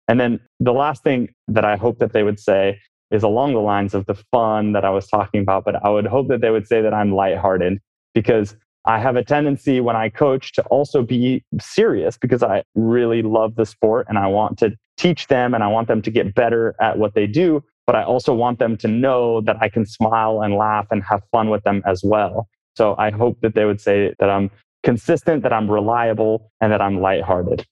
And 0.09 0.21
then 0.21 0.41
the 0.61 0.73
last 0.73 1.03
thing 1.03 1.29
that 1.49 1.65
I 1.65 1.77
hope 1.77 1.99
that 1.99 2.13
they 2.13 2.23
would 2.23 2.39
say 2.39 2.81
is 3.11 3.23
along 3.23 3.55
the 3.55 3.61
lines 3.61 3.95
of 3.95 4.07
the 4.07 4.15
fun 4.15 4.73
that 4.73 4.85
I 4.85 4.91
was 4.91 5.09
talking 5.09 5.41
about, 5.41 5.65
but 5.65 5.85
I 5.85 5.89
would 5.89 6.07
hope 6.07 6.29
that 6.29 6.41
they 6.41 6.51
would 6.51 6.67
say 6.67 6.81
that 6.81 6.95
I'm 6.95 7.13
lighthearted 7.13 7.81
because 8.15 8.57
I 8.91 8.99
have 8.99 9.17
a 9.17 9.25
tendency 9.25 9.81
when 9.81 9.97
I 9.97 10.09
coach 10.09 10.53
to 10.53 10.63
also 10.65 11.03
be 11.03 11.45
serious 11.61 12.19
because 12.19 12.43
I 12.43 12.63
really 12.75 13.23
love 13.23 13.55
the 13.55 13.67
sport 13.67 14.07
and 14.09 14.19
I 14.19 14.27
want 14.27 14.59
to 14.59 14.77
teach 14.97 15.29
them 15.29 15.55
and 15.55 15.63
I 15.63 15.69
want 15.69 15.89
them 15.89 16.03
to 16.03 16.11
get 16.11 16.35
better 16.35 16.75
at 16.81 16.99
what 16.99 17.15
they 17.15 17.27
do 17.27 17.63
but 17.91 17.97
I 17.97 18.05
also 18.05 18.33
want 18.33 18.61
them 18.61 18.77
to 18.77 18.87
know 18.87 19.41
that 19.41 19.57
I 19.61 19.69
can 19.69 19.85
smile 19.85 20.43
and 20.43 20.55
laugh 20.55 20.87
and 20.93 21.03
have 21.03 21.23
fun 21.33 21.51
with 21.51 21.65
them 21.65 21.83
as 21.85 22.05
well. 22.05 22.47
So 22.77 22.95
I 22.99 23.11
hope 23.11 23.41
that 23.41 23.57
they 23.57 23.65
would 23.65 23.81
say 23.81 24.15
that 24.21 24.31
I'm 24.31 24.49
consistent, 24.85 25.43
that 25.43 25.53
I'm 25.53 25.69
reliable, 25.69 26.53
and 26.61 26.73
that 26.73 26.81
I'm 26.81 27.01
lighthearted. 27.01 27.67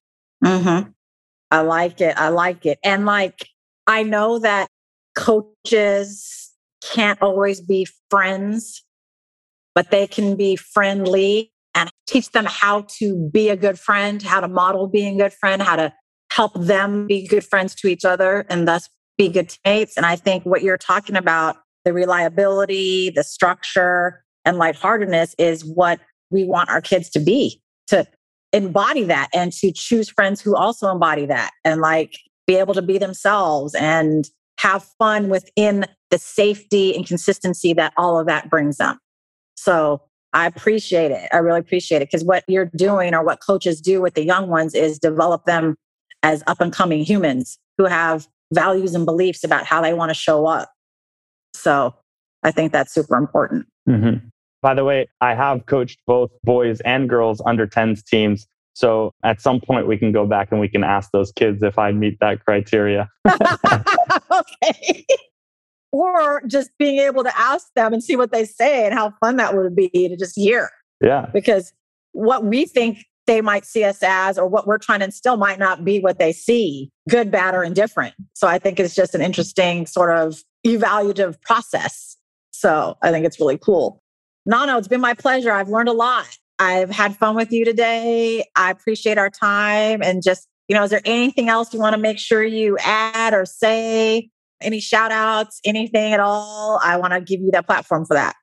Mm-hmm. 0.44 0.90
I 1.52 1.60
like 1.60 2.00
it. 2.00 2.18
I 2.18 2.30
like 2.30 2.66
it. 2.66 2.80
And 2.82 3.06
like, 3.06 3.48
I 3.86 4.02
know 4.02 4.40
that 4.40 4.66
coaches 5.14 6.50
can't 6.82 7.22
always 7.22 7.60
be 7.60 7.86
friends, 8.10 8.82
but 9.78 9.92
they 9.92 10.08
can 10.08 10.34
be 10.34 10.56
friendly 10.56 11.52
and 11.72 11.88
teach 12.08 12.32
them 12.32 12.44
how 12.44 12.84
to 12.88 13.30
be 13.32 13.48
a 13.48 13.54
good 13.54 13.78
friend, 13.78 14.20
how 14.20 14.40
to 14.40 14.48
model 14.48 14.88
being 14.88 15.14
a 15.14 15.22
good 15.22 15.32
friend, 15.32 15.62
how 15.62 15.76
to 15.76 15.94
help 16.32 16.52
them 16.54 17.06
be 17.06 17.28
good 17.28 17.44
friends 17.44 17.76
to 17.76 17.86
each 17.86 18.04
other 18.04 18.44
and 18.50 18.66
thus 18.66 18.88
be 19.16 19.28
good 19.28 19.48
teammates. 19.48 19.96
And 19.96 20.04
I 20.04 20.16
think 20.16 20.44
what 20.44 20.62
you're 20.62 20.78
talking 20.78 21.14
about, 21.14 21.58
the 21.84 21.92
reliability, 21.92 23.10
the 23.10 23.22
structure, 23.22 24.24
and 24.44 24.58
lightheartedness 24.58 25.36
is 25.38 25.64
what 25.64 26.00
we 26.32 26.42
want 26.42 26.70
our 26.70 26.80
kids 26.80 27.08
to 27.10 27.20
be, 27.20 27.62
to 27.86 28.04
embody 28.52 29.04
that 29.04 29.28
and 29.32 29.52
to 29.52 29.70
choose 29.70 30.10
friends 30.10 30.40
who 30.40 30.56
also 30.56 30.90
embody 30.90 31.26
that 31.26 31.52
and 31.64 31.80
like 31.80 32.18
be 32.48 32.56
able 32.56 32.74
to 32.74 32.82
be 32.82 32.98
themselves 32.98 33.76
and 33.76 34.28
have 34.58 34.82
fun 34.98 35.28
within 35.28 35.86
the 36.10 36.18
safety 36.18 36.96
and 36.96 37.06
consistency 37.06 37.72
that 37.74 37.92
all 37.96 38.18
of 38.18 38.26
that 38.26 38.50
brings 38.50 38.78
them. 38.78 38.98
So 39.58 40.02
I 40.32 40.46
appreciate 40.46 41.10
it. 41.10 41.28
I 41.32 41.38
really 41.38 41.58
appreciate 41.58 42.00
it 42.00 42.08
because 42.08 42.24
what 42.24 42.44
you're 42.46 42.70
doing 42.76 43.12
or 43.12 43.24
what 43.24 43.40
coaches 43.40 43.80
do 43.80 44.00
with 44.00 44.14
the 44.14 44.24
young 44.24 44.48
ones 44.48 44.74
is 44.74 44.98
develop 44.98 45.44
them 45.46 45.76
as 46.22 46.44
up 46.46 46.60
and 46.60 46.72
coming 46.72 47.04
humans 47.04 47.58
who 47.76 47.86
have 47.86 48.28
values 48.52 48.94
and 48.94 49.04
beliefs 49.04 49.42
about 49.42 49.64
how 49.66 49.80
they 49.80 49.94
want 49.94 50.10
to 50.10 50.14
show 50.14 50.46
up. 50.46 50.72
So 51.54 51.94
I 52.44 52.52
think 52.52 52.72
that's 52.72 52.94
super 52.94 53.16
important. 53.16 53.66
Mm-hmm. 53.88 54.28
By 54.62 54.74
the 54.74 54.84
way, 54.84 55.08
I 55.20 55.34
have 55.34 55.66
coached 55.66 55.98
both 56.06 56.30
boys 56.44 56.80
and 56.80 57.08
girls 57.08 57.42
under 57.44 57.66
10s 57.66 58.04
teams. 58.04 58.46
So 58.74 59.12
at 59.24 59.40
some 59.40 59.60
point, 59.60 59.88
we 59.88 59.96
can 59.96 60.12
go 60.12 60.24
back 60.24 60.52
and 60.52 60.60
we 60.60 60.68
can 60.68 60.84
ask 60.84 61.10
those 61.10 61.32
kids 61.32 61.62
if 61.64 61.78
I 61.78 61.90
meet 61.90 62.18
that 62.20 62.44
criteria. 62.44 63.08
okay. 63.28 65.04
Or 65.92 66.42
just 66.46 66.70
being 66.78 66.98
able 66.98 67.24
to 67.24 67.38
ask 67.38 67.68
them 67.74 67.92
and 67.92 68.02
see 68.02 68.16
what 68.16 68.32
they 68.32 68.44
say 68.44 68.84
and 68.84 68.94
how 68.94 69.12
fun 69.20 69.36
that 69.36 69.56
would 69.56 69.74
be 69.74 69.88
to 69.88 70.16
just 70.16 70.34
hear. 70.36 70.70
Yeah. 71.00 71.26
Because 71.32 71.72
what 72.12 72.44
we 72.44 72.64
think 72.64 73.04
they 73.28 73.40
might 73.40 73.64
see 73.64 73.84
us 73.84 73.98
as 74.02 74.38
or 74.38 74.48
what 74.48 74.66
we're 74.66 74.78
trying 74.78 75.00
to 75.00 75.04
instill 75.04 75.36
might 75.36 75.58
not 75.58 75.84
be 75.84 76.00
what 76.00 76.18
they 76.18 76.32
see 76.32 76.90
good 77.08 77.30
bad 77.30 77.54
or 77.54 77.62
indifferent. 77.62 78.14
So 78.32 78.48
i 78.48 78.58
think 78.58 78.80
it's 78.80 78.94
just 78.94 79.14
an 79.14 79.20
interesting 79.20 79.86
sort 79.86 80.16
of 80.16 80.42
evaluative 80.66 81.40
process. 81.42 82.16
So 82.50 82.96
i 83.02 83.12
think 83.12 83.24
it's 83.26 83.38
really 83.38 83.58
cool. 83.58 84.02
Nano 84.46 84.78
it's 84.78 84.88
been 84.88 85.00
my 85.00 85.14
pleasure. 85.14 85.52
I've 85.52 85.68
learned 85.68 85.90
a 85.90 85.92
lot. 85.92 86.26
I've 86.58 86.90
had 86.90 87.16
fun 87.16 87.36
with 87.36 87.52
you 87.52 87.64
today. 87.64 88.44
I 88.56 88.70
appreciate 88.70 89.18
our 89.18 89.30
time 89.30 90.02
and 90.02 90.22
just 90.22 90.48
you 90.66 90.74
know 90.74 90.82
is 90.82 90.90
there 90.90 91.02
anything 91.04 91.50
else 91.50 91.72
you 91.72 91.80
want 91.80 91.94
to 91.94 92.00
make 92.00 92.18
sure 92.18 92.42
you 92.42 92.78
add 92.80 93.34
or 93.34 93.44
say 93.44 94.30
any 94.60 94.80
shout 94.80 95.12
outs 95.12 95.60
anything 95.64 96.12
at 96.12 96.20
all 96.20 96.80
i 96.82 96.96
want 96.96 97.12
to 97.12 97.20
give 97.20 97.40
you 97.40 97.50
that 97.50 97.66
platform 97.66 98.04
for 98.04 98.14
that 98.14 98.34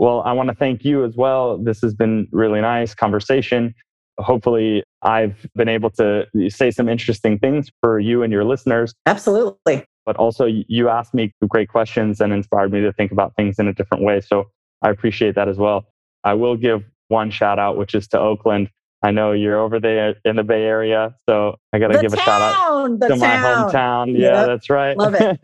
well, 0.00 0.22
I 0.24 0.32
want 0.32 0.48
to 0.48 0.54
thank 0.54 0.84
you 0.84 1.04
as 1.04 1.16
well. 1.16 1.58
This 1.58 1.80
has 1.80 1.92
been 1.92 2.28
really 2.30 2.60
nice 2.60 2.94
conversation 2.94 3.74
hopefully 4.18 4.82
I've 5.02 5.46
been 5.54 5.68
able 5.68 5.90
to 5.90 6.26
say 6.48 6.70
some 6.70 6.88
interesting 6.88 7.38
things 7.38 7.70
for 7.80 7.98
you 7.98 8.22
and 8.22 8.32
your 8.32 8.44
listeners. 8.44 8.94
Absolutely. 9.06 9.84
But 10.04 10.16
also, 10.16 10.46
you 10.46 10.88
asked 10.88 11.14
me 11.14 11.32
great 11.48 11.68
questions 11.68 12.20
and 12.20 12.32
inspired 12.32 12.72
me 12.72 12.80
to 12.80 12.92
think 12.92 13.12
about 13.12 13.34
things 13.36 13.58
in 13.58 13.68
a 13.68 13.74
different 13.74 14.04
way. 14.04 14.20
So 14.20 14.44
I 14.82 14.90
appreciate 14.90 15.34
that 15.34 15.48
as 15.48 15.58
well. 15.58 15.86
I 16.24 16.34
will 16.34 16.56
give 16.56 16.82
one 17.08 17.30
shout 17.30 17.58
out, 17.58 17.76
which 17.76 17.94
is 17.94 18.08
to 18.08 18.18
Oakland. 18.18 18.70
I 19.02 19.12
know 19.12 19.30
you're 19.32 19.58
over 19.58 19.78
there 19.78 20.16
in 20.24 20.36
the 20.36 20.42
Bay 20.42 20.62
Area, 20.62 21.14
so 21.28 21.56
I 21.72 21.78
got 21.78 21.88
to 21.88 22.00
give 22.00 22.10
town, 22.12 22.18
a 22.18 22.24
shout 22.24 22.42
out 22.42 23.00
to 23.00 23.08
town. 23.08 23.18
my 23.20 23.36
hometown. 23.36 24.18
Yeah, 24.18 24.44
that's 24.44 24.68
right. 24.68 24.96
Love 24.96 25.14
it. 25.18 25.38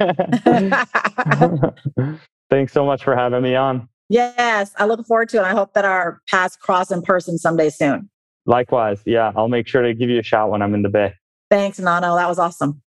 Thanks 2.51 2.73
so 2.73 2.85
much 2.85 3.05
for 3.05 3.15
having 3.15 3.43
me 3.43 3.55
on. 3.55 3.89
Yes, 4.09 4.73
I 4.77 4.87
look 4.87 5.07
forward 5.07 5.29
to 5.31 5.39
it. 5.39 5.45
I 5.45 5.53
hope 5.53 5.75
that 5.75 5.85
our 5.85 6.21
paths 6.29 6.57
cross 6.57 6.91
in 6.91 7.03
person 7.03 7.39
someday 7.39 7.71
soon. 7.71 8.11
Likewise. 8.45 9.01
Yeah, 9.07 9.33
I'll 9.37 9.49
make 9.49 9.69
sure 9.69 9.83
to 9.83 9.95
give 9.95 10.11
you 10.11 10.19
a 10.19 10.23
shout 10.23 10.51
when 10.51 10.61
I'm 10.61 10.75
in 10.75 10.83
the 10.83 10.89
Bay. 10.89 11.15
Thanks, 11.51 11.79
Nano. 11.79 12.17
That 12.17 12.29
was 12.29 12.39
awesome. 12.41 12.83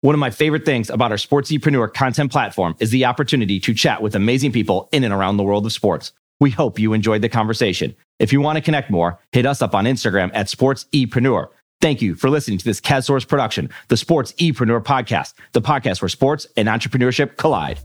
One 0.00 0.14
of 0.16 0.18
my 0.18 0.30
favorite 0.30 0.64
things 0.64 0.90
about 0.90 1.12
our 1.12 1.16
Sportsepreneur 1.16 1.94
content 1.94 2.32
platform 2.32 2.74
is 2.80 2.90
the 2.90 3.04
opportunity 3.04 3.60
to 3.60 3.72
chat 3.72 4.02
with 4.02 4.16
amazing 4.16 4.50
people 4.50 4.88
in 4.90 5.04
and 5.04 5.14
around 5.14 5.36
the 5.36 5.44
world 5.44 5.64
of 5.64 5.72
sports. 5.72 6.12
We 6.42 6.50
hope 6.50 6.76
you 6.76 6.92
enjoyed 6.92 7.22
the 7.22 7.28
conversation. 7.28 7.94
If 8.18 8.32
you 8.32 8.40
want 8.40 8.56
to 8.56 8.62
connect 8.62 8.90
more, 8.90 9.20
hit 9.30 9.46
us 9.46 9.62
up 9.62 9.76
on 9.76 9.84
Instagram 9.84 10.32
at 10.34 10.48
Sports 10.48 10.86
Epreneur. 10.92 11.46
Thank 11.80 12.02
you 12.02 12.16
for 12.16 12.28
listening 12.30 12.58
to 12.58 12.64
this 12.64 12.80
CADSource 12.80 13.28
production, 13.28 13.70
the 13.86 13.96
Sports 13.96 14.32
Epreneur 14.32 14.82
podcast, 14.82 15.34
the 15.52 15.62
podcast 15.62 16.02
where 16.02 16.08
sports 16.08 16.48
and 16.56 16.66
entrepreneurship 16.66 17.36
collide. 17.36 17.78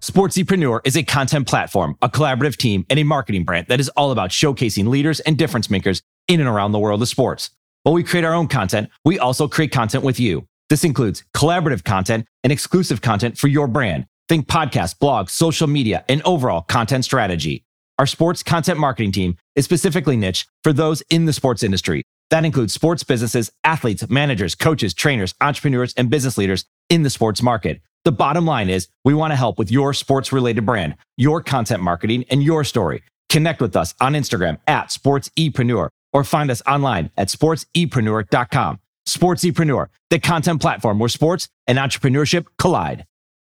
Sportsepreneur 0.00 0.80
is 0.84 0.96
a 0.96 1.02
content 1.02 1.48
platform, 1.48 1.98
a 2.02 2.08
collaborative 2.08 2.56
team, 2.56 2.86
and 2.88 3.00
a 3.00 3.02
marketing 3.02 3.42
brand 3.42 3.66
that 3.66 3.80
is 3.80 3.88
all 3.96 4.12
about 4.12 4.30
showcasing 4.30 4.86
leaders 4.86 5.18
and 5.18 5.36
difference 5.36 5.68
makers 5.68 6.02
in 6.28 6.38
and 6.38 6.48
around 6.48 6.70
the 6.70 6.78
world 6.78 7.02
of 7.02 7.08
sports. 7.08 7.50
While 7.82 7.94
we 7.94 8.04
create 8.04 8.24
our 8.24 8.32
own 8.32 8.46
content, 8.46 8.90
we 9.04 9.18
also 9.18 9.48
create 9.48 9.72
content 9.72 10.04
with 10.04 10.20
you. 10.20 10.46
This 10.72 10.84
includes 10.84 11.22
collaborative 11.36 11.84
content 11.84 12.26
and 12.42 12.50
exclusive 12.50 13.02
content 13.02 13.36
for 13.36 13.46
your 13.46 13.68
brand. 13.68 14.06
Think 14.26 14.46
podcasts, 14.46 14.96
blogs, 14.96 15.28
social 15.28 15.66
media, 15.66 16.02
and 16.08 16.22
overall 16.22 16.62
content 16.62 17.04
strategy. 17.04 17.66
Our 17.98 18.06
sports 18.06 18.42
content 18.42 18.78
marketing 18.78 19.12
team 19.12 19.36
is 19.54 19.66
specifically 19.66 20.16
niche 20.16 20.46
for 20.64 20.72
those 20.72 21.02
in 21.10 21.26
the 21.26 21.34
sports 21.34 21.62
industry. 21.62 22.04
That 22.30 22.46
includes 22.46 22.72
sports 22.72 23.04
businesses, 23.04 23.52
athletes, 23.62 24.08
managers, 24.08 24.54
coaches, 24.54 24.94
trainers, 24.94 25.34
entrepreneurs, 25.42 25.92
and 25.98 26.08
business 26.08 26.38
leaders 26.38 26.64
in 26.88 27.02
the 27.02 27.10
sports 27.10 27.42
market. 27.42 27.82
The 28.06 28.12
bottom 28.12 28.46
line 28.46 28.70
is 28.70 28.88
we 29.04 29.12
want 29.12 29.32
to 29.32 29.36
help 29.36 29.58
with 29.58 29.70
your 29.70 29.92
sports 29.92 30.32
related 30.32 30.64
brand, 30.64 30.96
your 31.18 31.42
content 31.42 31.82
marketing, 31.82 32.24
and 32.30 32.42
your 32.42 32.64
story. 32.64 33.02
Connect 33.28 33.60
with 33.60 33.76
us 33.76 33.92
on 34.00 34.14
Instagram 34.14 34.58
at 34.66 34.88
sportsepreneur 34.88 35.90
or 36.14 36.24
find 36.24 36.50
us 36.50 36.62
online 36.66 37.10
at 37.18 37.28
sportsepreneur.com. 37.28 38.78
Sportsepreneur, 39.08 39.88
the 40.10 40.18
content 40.18 40.60
platform 40.60 40.98
where 40.98 41.08
sports 41.08 41.48
and 41.66 41.78
entrepreneurship 41.78 42.46
collide. 42.58 43.06